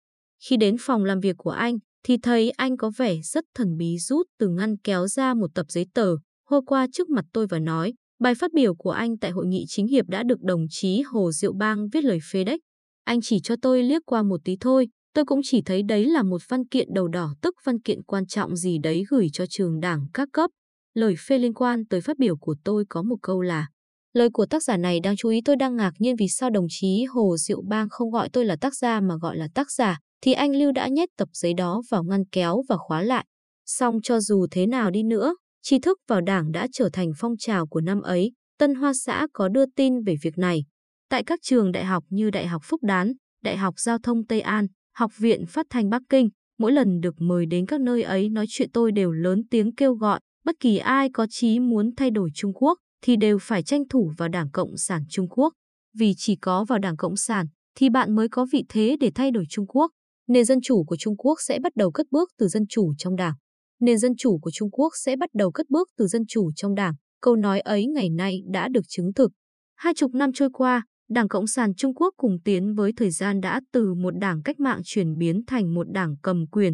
Khi 0.49 0.57
đến 0.57 0.75
phòng 0.79 1.03
làm 1.03 1.19
việc 1.19 1.35
của 1.37 1.49
anh, 1.49 1.77
thì 2.03 2.17
thấy 2.17 2.51
anh 2.51 2.77
có 2.77 2.91
vẻ 2.97 3.15
rất 3.23 3.43
thần 3.55 3.77
bí 3.77 3.97
rút 3.97 4.27
từ 4.39 4.49
ngăn 4.49 4.77
kéo 4.77 5.07
ra 5.07 5.33
một 5.33 5.47
tập 5.55 5.65
giấy 5.69 5.85
tờ, 5.93 6.15
hô 6.51 6.61
qua 6.61 6.87
trước 6.91 7.09
mặt 7.09 7.25
tôi 7.33 7.47
và 7.47 7.59
nói, 7.59 7.93
bài 8.19 8.35
phát 8.35 8.53
biểu 8.53 8.75
của 8.75 8.91
anh 8.91 9.17
tại 9.17 9.31
hội 9.31 9.45
nghị 9.45 9.65
chính 9.67 9.87
hiệp 9.87 10.05
đã 10.07 10.23
được 10.23 10.41
đồng 10.41 10.65
chí 10.69 11.01
Hồ 11.01 11.31
Diệu 11.31 11.53
Bang 11.53 11.87
viết 11.93 12.03
lời 12.03 12.19
phê 12.31 12.43
đếch. 12.43 12.59
Anh 13.03 13.19
chỉ 13.21 13.39
cho 13.43 13.55
tôi 13.61 13.83
liếc 13.83 14.01
qua 14.05 14.23
một 14.23 14.41
tí 14.43 14.55
thôi, 14.59 14.87
tôi 15.13 15.25
cũng 15.25 15.39
chỉ 15.43 15.61
thấy 15.61 15.83
đấy 15.83 16.05
là 16.05 16.23
một 16.23 16.41
văn 16.49 16.67
kiện 16.67 16.87
đầu 16.93 17.07
đỏ 17.07 17.33
tức 17.41 17.55
văn 17.65 17.81
kiện 17.81 18.03
quan 18.03 18.25
trọng 18.25 18.55
gì 18.55 18.77
đấy 18.83 19.03
gửi 19.09 19.27
cho 19.33 19.45
trường 19.49 19.79
đảng 19.79 20.05
các 20.13 20.29
cấp. 20.33 20.49
Lời 20.93 21.15
phê 21.27 21.37
liên 21.37 21.53
quan 21.53 21.85
tới 21.85 22.01
phát 22.01 22.17
biểu 22.17 22.37
của 22.37 22.55
tôi 22.63 22.85
có 22.89 23.01
một 23.01 23.17
câu 23.21 23.41
là 23.41 23.67
Lời 24.13 24.29
của 24.33 24.45
tác 24.45 24.63
giả 24.63 24.77
này 24.77 24.99
đang 24.99 25.15
chú 25.17 25.29
ý 25.29 25.41
tôi 25.45 25.55
đang 25.55 25.75
ngạc 25.75 25.91
nhiên 25.99 26.15
vì 26.19 26.27
sao 26.27 26.49
đồng 26.49 26.65
chí 26.69 27.03
Hồ 27.03 27.37
Diệu 27.37 27.61
Bang 27.69 27.89
không 27.89 28.11
gọi 28.11 28.29
tôi 28.33 28.45
là 28.45 28.55
tác 28.61 28.75
gia 28.75 28.99
mà 28.99 29.15
gọi 29.21 29.37
là 29.37 29.47
tác 29.53 29.71
giả, 29.71 29.99
thì 30.21 30.33
anh 30.33 30.55
Lưu 30.55 30.71
đã 30.71 30.87
nhét 30.87 31.09
tập 31.17 31.29
giấy 31.33 31.53
đó 31.53 31.81
vào 31.89 32.03
ngăn 32.03 32.23
kéo 32.31 32.63
và 32.69 32.77
khóa 32.77 33.01
lại. 33.01 33.25
Xong 33.65 33.99
cho 34.03 34.19
dù 34.19 34.47
thế 34.51 34.67
nào 34.67 34.91
đi 34.91 35.03
nữa, 35.03 35.35
tri 35.61 35.79
thức 35.79 35.99
vào 36.07 36.21
đảng 36.21 36.51
đã 36.51 36.67
trở 36.73 36.89
thành 36.93 37.11
phong 37.17 37.37
trào 37.37 37.67
của 37.67 37.81
năm 37.81 38.01
ấy, 38.01 38.31
Tân 38.59 38.75
Hoa 38.75 38.93
xã 38.93 39.27
có 39.33 39.49
đưa 39.49 39.65
tin 39.75 40.03
về 40.03 40.15
việc 40.21 40.37
này. 40.37 40.63
Tại 41.09 41.23
các 41.23 41.39
trường 41.43 41.71
đại 41.71 41.85
học 41.85 42.03
như 42.09 42.29
Đại 42.29 42.47
học 42.47 42.61
Phúc 42.65 42.83
Đán, 42.83 43.13
Đại 43.43 43.57
học 43.57 43.79
Giao 43.79 43.97
thông 43.97 44.25
Tây 44.25 44.41
An, 44.41 44.67
Học 44.95 45.11
viện 45.17 45.45
Phát 45.45 45.65
thanh 45.69 45.89
Bắc 45.89 46.01
Kinh, 46.09 46.29
mỗi 46.59 46.71
lần 46.71 46.99
được 47.01 47.15
mời 47.21 47.45
đến 47.45 47.65
các 47.65 47.81
nơi 47.81 48.03
ấy 48.03 48.29
nói 48.29 48.45
chuyện 48.49 48.69
tôi 48.71 48.91
đều 48.91 49.11
lớn 49.11 49.41
tiếng 49.49 49.75
kêu 49.75 49.93
gọi, 49.93 50.19
bất 50.45 50.55
kỳ 50.59 50.77
ai 50.77 51.09
có 51.13 51.27
chí 51.29 51.59
muốn 51.59 51.95
thay 51.95 52.11
đổi 52.11 52.29
Trung 52.35 52.53
Quốc 52.53 52.77
thì 53.01 53.15
đều 53.15 53.37
phải 53.41 53.63
tranh 53.63 53.83
thủ 53.89 54.11
vào 54.17 54.29
Đảng 54.29 54.51
Cộng 54.51 54.77
sản 54.77 55.03
Trung 55.09 55.27
Quốc. 55.29 55.53
Vì 55.97 56.13
chỉ 56.17 56.35
có 56.35 56.65
vào 56.65 56.79
Đảng 56.79 56.97
Cộng 56.97 57.15
sản 57.15 57.45
thì 57.77 57.89
bạn 57.89 58.15
mới 58.15 58.29
có 58.29 58.45
vị 58.51 58.63
thế 58.69 58.97
để 58.99 59.11
thay 59.15 59.31
đổi 59.31 59.45
Trung 59.49 59.67
Quốc. 59.67 59.91
Nền 60.27 60.45
dân 60.45 60.61
chủ 60.61 60.83
của 60.83 60.95
Trung 60.95 61.17
Quốc 61.17 61.39
sẽ 61.41 61.59
bắt 61.59 61.75
đầu 61.75 61.91
cất 61.91 62.07
bước 62.11 62.29
từ 62.37 62.47
dân 62.47 62.63
chủ 62.69 62.93
trong 62.97 63.15
đảng. 63.15 63.33
Nền 63.81 63.97
dân 63.97 64.11
chủ 64.17 64.39
của 64.41 64.51
Trung 64.51 64.71
Quốc 64.71 64.93
sẽ 64.95 65.15
bắt 65.15 65.29
đầu 65.33 65.51
cất 65.51 65.69
bước 65.69 65.89
từ 65.97 66.07
dân 66.07 66.21
chủ 66.27 66.51
trong 66.55 66.75
đảng. 66.75 66.93
Câu 67.21 67.35
nói 67.35 67.59
ấy 67.59 67.85
ngày 67.87 68.09
nay 68.09 68.41
đã 68.51 68.67
được 68.67 68.81
chứng 68.87 69.13
thực. 69.13 69.31
Hai 69.75 69.93
chục 69.93 70.13
năm 70.13 70.31
trôi 70.33 70.49
qua, 70.53 70.85
Đảng 71.09 71.27
Cộng 71.27 71.47
sản 71.47 71.73
Trung 71.77 71.95
Quốc 71.95 72.13
cùng 72.17 72.37
tiến 72.45 72.73
với 72.73 72.91
thời 72.97 73.11
gian 73.11 73.41
đã 73.41 73.61
từ 73.71 73.93
một 73.93 74.11
đảng 74.19 74.41
cách 74.43 74.59
mạng 74.59 74.81
chuyển 74.83 75.17
biến 75.17 75.41
thành 75.47 75.73
một 75.73 75.91
đảng 75.91 76.15
cầm 76.21 76.47
quyền. 76.51 76.73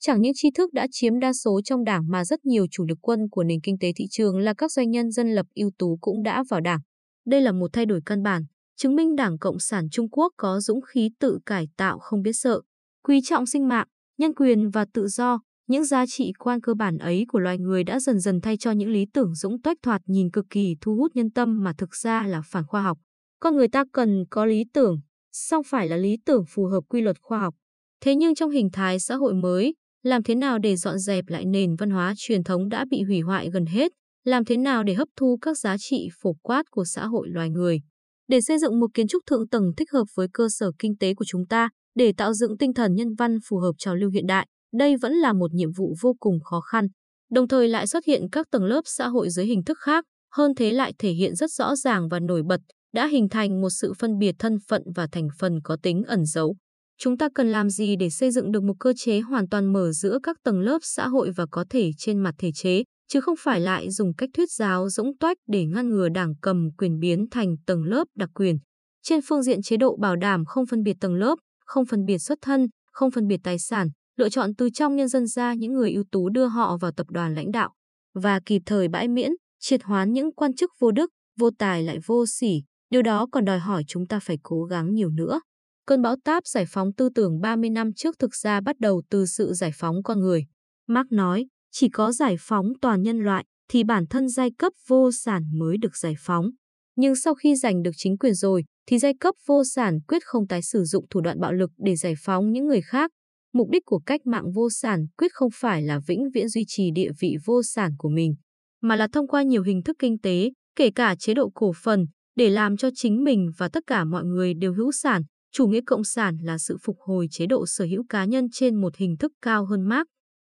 Chẳng 0.00 0.20
những 0.20 0.32
tri 0.34 0.50
thức 0.50 0.72
đã 0.72 0.86
chiếm 0.90 1.18
đa 1.18 1.32
số 1.32 1.60
trong 1.64 1.84
đảng 1.84 2.02
mà 2.08 2.24
rất 2.24 2.44
nhiều 2.44 2.66
chủ 2.70 2.84
lực 2.88 2.98
quân 3.02 3.20
của 3.30 3.44
nền 3.44 3.60
kinh 3.60 3.78
tế 3.80 3.92
thị 3.96 4.04
trường 4.10 4.38
là 4.38 4.54
các 4.54 4.72
doanh 4.72 4.90
nhân 4.90 5.10
dân 5.10 5.34
lập 5.34 5.46
ưu 5.54 5.70
tú 5.78 5.98
cũng 6.00 6.22
đã 6.22 6.44
vào 6.50 6.60
đảng. 6.60 6.80
Đây 7.26 7.40
là 7.40 7.52
một 7.52 7.70
thay 7.72 7.86
đổi 7.86 8.00
căn 8.06 8.22
bản, 8.22 8.42
chứng 8.76 8.96
minh 8.96 9.16
Đảng 9.16 9.38
Cộng 9.38 9.58
sản 9.58 9.88
Trung 9.90 10.10
Quốc 10.10 10.32
có 10.36 10.60
dũng 10.60 10.80
khí 10.80 11.10
tự 11.20 11.38
cải 11.46 11.68
tạo 11.76 11.98
không 11.98 12.22
biết 12.22 12.32
sợ, 12.32 12.60
quý 13.02 13.20
trọng 13.24 13.46
sinh 13.46 13.68
mạng, 13.68 13.86
nhân 14.18 14.34
quyền 14.34 14.70
và 14.70 14.86
tự 14.94 15.06
do. 15.08 15.38
Những 15.68 15.84
giá 15.84 16.06
trị 16.06 16.32
quan 16.38 16.60
cơ 16.60 16.74
bản 16.74 16.98
ấy 16.98 17.24
của 17.28 17.38
loài 17.38 17.58
người 17.58 17.84
đã 17.84 18.00
dần 18.00 18.20
dần 18.20 18.40
thay 18.40 18.56
cho 18.56 18.70
những 18.70 18.90
lý 18.90 19.04
tưởng 19.14 19.34
dũng 19.34 19.62
toách 19.62 19.76
thoạt 19.82 20.00
nhìn 20.06 20.30
cực 20.30 20.46
kỳ 20.50 20.76
thu 20.80 20.96
hút 20.96 21.12
nhân 21.14 21.30
tâm 21.30 21.64
mà 21.64 21.72
thực 21.78 21.94
ra 21.94 22.26
là 22.26 22.42
phản 22.44 22.64
khoa 22.66 22.82
học. 22.82 22.98
Con 23.40 23.56
người 23.56 23.68
ta 23.68 23.84
cần 23.92 24.24
có 24.30 24.44
lý 24.44 24.64
tưởng, 24.72 25.00
song 25.32 25.62
phải 25.66 25.88
là 25.88 25.96
lý 25.96 26.16
tưởng 26.26 26.44
phù 26.48 26.66
hợp 26.66 26.80
quy 26.88 27.00
luật 27.00 27.16
khoa 27.20 27.38
học. 27.38 27.54
Thế 28.00 28.14
nhưng 28.14 28.34
trong 28.34 28.50
hình 28.50 28.68
thái 28.72 29.00
xã 29.00 29.14
hội 29.14 29.34
mới, 29.34 29.74
làm 30.02 30.22
thế 30.22 30.34
nào 30.34 30.58
để 30.58 30.76
dọn 30.76 30.98
dẹp 30.98 31.24
lại 31.28 31.44
nền 31.44 31.76
văn 31.76 31.90
hóa 31.90 32.14
truyền 32.16 32.44
thống 32.44 32.68
đã 32.68 32.84
bị 32.90 33.02
hủy 33.02 33.20
hoại 33.20 33.50
gần 33.50 33.66
hết? 33.66 33.92
Làm 34.24 34.44
thế 34.44 34.56
nào 34.56 34.82
để 34.82 34.94
hấp 34.94 35.08
thu 35.16 35.38
các 35.42 35.58
giá 35.58 35.76
trị 35.78 36.08
phổ 36.20 36.32
quát 36.42 36.62
của 36.70 36.84
xã 36.84 37.06
hội 37.06 37.28
loài 37.28 37.50
người? 37.50 37.80
Để 38.28 38.40
xây 38.40 38.58
dựng 38.58 38.80
một 38.80 38.86
kiến 38.94 39.08
trúc 39.08 39.22
thượng 39.26 39.48
tầng 39.48 39.72
thích 39.76 39.90
hợp 39.92 40.04
với 40.14 40.28
cơ 40.32 40.48
sở 40.50 40.70
kinh 40.78 40.96
tế 40.96 41.14
của 41.14 41.24
chúng 41.28 41.46
ta, 41.46 41.68
để 41.94 42.12
tạo 42.16 42.34
dựng 42.34 42.58
tinh 42.58 42.74
thần 42.74 42.94
nhân 42.94 43.14
văn 43.14 43.38
phù 43.48 43.58
hợp 43.58 43.72
trào 43.78 43.96
lưu 43.96 44.10
hiện 44.10 44.26
đại, 44.26 44.46
đây 44.74 44.96
vẫn 44.96 45.12
là 45.12 45.32
một 45.32 45.54
nhiệm 45.54 45.72
vụ 45.72 45.94
vô 46.00 46.14
cùng 46.20 46.40
khó 46.40 46.60
khăn. 46.60 46.86
Đồng 47.30 47.48
thời 47.48 47.68
lại 47.68 47.86
xuất 47.86 48.04
hiện 48.04 48.22
các 48.32 48.46
tầng 48.50 48.64
lớp 48.64 48.80
xã 48.84 49.08
hội 49.08 49.30
dưới 49.30 49.46
hình 49.46 49.64
thức 49.64 49.78
khác, 49.80 50.04
hơn 50.34 50.54
thế 50.54 50.72
lại 50.72 50.92
thể 50.98 51.10
hiện 51.10 51.34
rất 51.34 51.50
rõ 51.50 51.76
ràng 51.76 52.08
và 52.08 52.20
nổi 52.20 52.42
bật, 52.42 52.60
đã 52.94 53.06
hình 53.06 53.28
thành 53.28 53.60
một 53.60 53.70
sự 53.70 53.92
phân 53.98 54.18
biệt 54.18 54.34
thân 54.38 54.58
phận 54.68 54.82
và 54.94 55.06
thành 55.12 55.28
phần 55.38 55.60
có 55.64 55.76
tính 55.82 56.02
ẩn 56.02 56.24
giấu. 56.24 56.56
Chúng 57.00 57.18
ta 57.18 57.28
cần 57.34 57.52
làm 57.52 57.70
gì 57.70 57.96
để 57.96 58.10
xây 58.10 58.30
dựng 58.30 58.52
được 58.52 58.62
một 58.62 58.74
cơ 58.80 58.92
chế 58.96 59.20
hoàn 59.20 59.48
toàn 59.48 59.72
mở 59.72 59.92
giữa 59.92 60.18
các 60.22 60.36
tầng 60.44 60.60
lớp 60.60 60.78
xã 60.82 61.08
hội 61.08 61.30
và 61.36 61.46
có 61.50 61.64
thể 61.70 61.90
trên 61.98 62.18
mặt 62.18 62.34
thể 62.38 62.50
chế, 62.54 62.82
chứ 63.08 63.20
không 63.20 63.34
phải 63.38 63.60
lại 63.60 63.90
dùng 63.90 64.14
cách 64.14 64.30
thuyết 64.36 64.50
giáo 64.50 64.90
dũng 64.90 65.18
toách 65.18 65.36
để 65.46 65.64
ngăn 65.64 65.88
ngừa 65.88 66.08
đảng 66.08 66.34
cầm 66.42 66.68
quyền 66.78 66.98
biến 66.98 67.26
thành 67.30 67.56
tầng 67.66 67.84
lớp 67.84 68.04
đặc 68.16 68.30
quyền. 68.34 68.58
Trên 69.02 69.20
phương 69.28 69.42
diện 69.42 69.62
chế 69.62 69.76
độ 69.76 69.96
bảo 69.96 70.16
đảm 70.16 70.44
không 70.44 70.66
phân 70.66 70.82
biệt 70.82 70.96
tầng 71.00 71.14
lớp, 71.14 71.36
không 71.66 71.86
phân 71.86 72.04
biệt 72.04 72.18
xuất 72.18 72.38
thân, 72.42 72.66
không 72.92 73.10
phân 73.10 73.26
biệt 73.26 73.40
tài 73.44 73.58
sản, 73.58 73.88
lựa 74.18 74.28
chọn 74.28 74.54
từ 74.54 74.70
trong 74.70 74.96
nhân 74.96 75.08
dân 75.08 75.26
ra 75.26 75.54
những 75.54 75.72
người 75.72 75.92
ưu 75.92 76.04
tú 76.12 76.28
đưa 76.28 76.46
họ 76.46 76.76
vào 76.76 76.92
tập 76.92 77.06
đoàn 77.10 77.34
lãnh 77.34 77.50
đạo 77.50 77.72
và 78.14 78.40
kịp 78.46 78.62
thời 78.66 78.88
bãi 78.88 79.08
miễn, 79.08 79.30
triệt 79.60 79.82
hoán 79.82 80.12
những 80.12 80.32
quan 80.32 80.54
chức 80.54 80.70
vô 80.78 80.90
đức, 80.90 81.10
vô 81.38 81.50
tài 81.58 81.82
lại 81.82 81.98
vô 82.06 82.26
sỉ, 82.26 82.62
điều 82.90 83.02
đó 83.02 83.26
còn 83.32 83.44
đòi 83.44 83.58
hỏi 83.58 83.84
chúng 83.86 84.06
ta 84.06 84.20
phải 84.20 84.38
cố 84.42 84.64
gắng 84.64 84.94
nhiều 84.94 85.10
nữa. 85.10 85.40
Cơn 85.86 86.02
bão 86.02 86.16
táp 86.24 86.46
giải 86.46 86.64
phóng 86.68 86.92
tư 86.92 87.08
tưởng 87.14 87.40
30 87.40 87.70
năm 87.70 87.92
trước 87.92 88.18
thực 88.18 88.34
ra 88.34 88.60
bắt 88.60 88.80
đầu 88.80 89.02
từ 89.10 89.26
sự 89.26 89.52
giải 89.52 89.70
phóng 89.74 90.02
con 90.02 90.20
người. 90.20 90.46
Marx 90.88 91.06
nói, 91.10 91.46
chỉ 91.70 91.88
có 91.88 92.12
giải 92.12 92.36
phóng 92.40 92.66
toàn 92.80 93.02
nhân 93.02 93.18
loại 93.18 93.44
thì 93.68 93.84
bản 93.84 94.06
thân 94.10 94.28
giai 94.28 94.50
cấp 94.58 94.72
vô 94.88 95.10
sản 95.12 95.42
mới 95.58 95.76
được 95.78 95.96
giải 95.96 96.14
phóng. 96.18 96.50
Nhưng 96.96 97.16
sau 97.16 97.34
khi 97.34 97.56
giành 97.56 97.82
được 97.82 97.90
chính 97.96 98.18
quyền 98.18 98.34
rồi, 98.34 98.64
thì 98.86 98.98
giai 98.98 99.14
cấp 99.20 99.34
vô 99.46 99.64
sản 99.64 99.98
quyết 100.08 100.22
không 100.24 100.46
tái 100.46 100.62
sử 100.62 100.84
dụng 100.84 101.04
thủ 101.10 101.20
đoạn 101.20 101.40
bạo 101.40 101.52
lực 101.52 101.70
để 101.76 101.96
giải 101.96 102.14
phóng 102.24 102.52
những 102.52 102.66
người 102.66 102.80
khác. 102.80 103.10
Mục 103.52 103.68
đích 103.70 103.84
của 103.84 103.98
cách 103.98 104.26
mạng 104.26 104.52
vô 104.52 104.70
sản 104.70 105.06
quyết 105.18 105.32
không 105.32 105.50
phải 105.54 105.82
là 105.82 106.00
vĩnh 106.06 106.30
viễn 106.34 106.48
duy 106.48 106.64
trì 106.66 106.90
địa 106.90 107.10
vị 107.20 107.36
vô 107.44 107.62
sản 107.62 107.92
của 107.98 108.08
mình, 108.08 108.34
mà 108.82 108.96
là 108.96 109.08
thông 109.12 109.28
qua 109.28 109.42
nhiều 109.42 109.62
hình 109.62 109.82
thức 109.82 109.96
kinh 109.98 110.18
tế, 110.18 110.50
kể 110.76 110.90
cả 110.90 111.14
chế 111.18 111.34
độ 111.34 111.50
cổ 111.54 111.72
phần, 111.82 112.06
để 112.36 112.50
làm 112.50 112.76
cho 112.76 112.90
chính 112.94 113.24
mình 113.24 113.50
và 113.58 113.68
tất 113.68 113.82
cả 113.86 114.04
mọi 114.04 114.24
người 114.24 114.54
đều 114.54 114.74
hữu 114.74 114.92
sản. 114.92 115.22
Chủ 115.52 115.66
nghĩa 115.66 115.80
cộng 115.86 116.04
sản 116.04 116.36
là 116.42 116.58
sự 116.58 116.76
phục 116.82 116.96
hồi 117.00 117.26
chế 117.30 117.46
độ 117.46 117.66
sở 117.66 117.84
hữu 117.84 118.04
cá 118.08 118.24
nhân 118.24 118.50
trên 118.52 118.80
một 118.80 118.96
hình 118.96 119.16
thức 119.16 119.32
cao 119.42 119.64
hơn 119.64 119.88
Marx. 119.88 120.06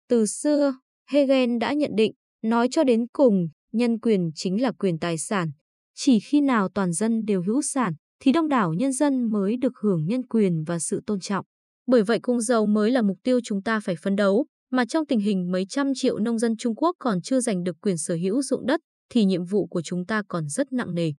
Từ 0.10 0.26
xưa, 0.26 0.76
Hegel 1.10 1.58
đã 1.58 1.74
nhận 1.74 1.92
định, 1.96 2.12
nói 2.44 2.68
cho 2.72 2.84
đến 2.84 3.08
cùng, 3.14 3.48
Nhân 3.72 4.00
quyền 4.00 4.32
chính 4.36 4.62
là 4.62 4.72
quyền 4.72 5.00
tài 5.00 5.18
sản. 5.18 5.52
Chỉ 5.96 6.20
khi 6.20 6.42
nào 6.42 6.70
toàn 6.70 6.94
dân 6.94 7.26
đều 7.26 7.44
hữu 7.44 7.62
sản, 7.62 7.94
thì 8.20 8.32
đông 8.32 8.48
đảo 8.48 8.74
nhân 8.74 8.92
dân 8.92 9.30
mới 9.30 9.58
được 9.58 9.74
hưởng 9.82 10.06
nhân 10.06 10.28
quyền 10.28 10.64
và 10.64 10.80
sự 10.80 11.02
tôn 11.06 11.20
trọng. 11.20 11.46
Bởi 11.88 12.04
vậy 12.04 12.20
cung 12.22 12.42
dầu 12.42 12.66
mới 12.66 12.92
là 12.92 13.02
mục 13.02 13.18
tiêu 13.24 13.40
chúng 13.44 13.64
ta 13.64 13.80
phải 13.80 13.96
phấn 13.96 14.16
đấu, 14.16 14.46
mà 14.72 14.86
trong 14.86 15.06
tình 15.06 15.20
hình 15.20 15.52
mấy 15.52 15.66
trăm 15.70 15.92
triệu 15.96 16.20
nông 16.20 16.40
dân 16.40 16.58
Trung 16.58 16.76
Quốc 16.76 16.96
còn 17.00 17.22
chưa 17.22 17.40
giành 17.40 17.64
được 17.64 17.78
quyền 17.82 17.98
sở 17.98 18.16
hữu 18.16 18.42
dụng 18.42 18.66
đất, 18.66 18.80
thì 19.10 19.26
nhiệm 19.26 19.46
vụ 19.46 19.68
của 19.68 19.82
chúng 19.82 20.06
ta 20.06 20.24
còn 20.28 20.50
rất 20.50 20.72
nặng 20.72 20.96
nề. 20.96 21.12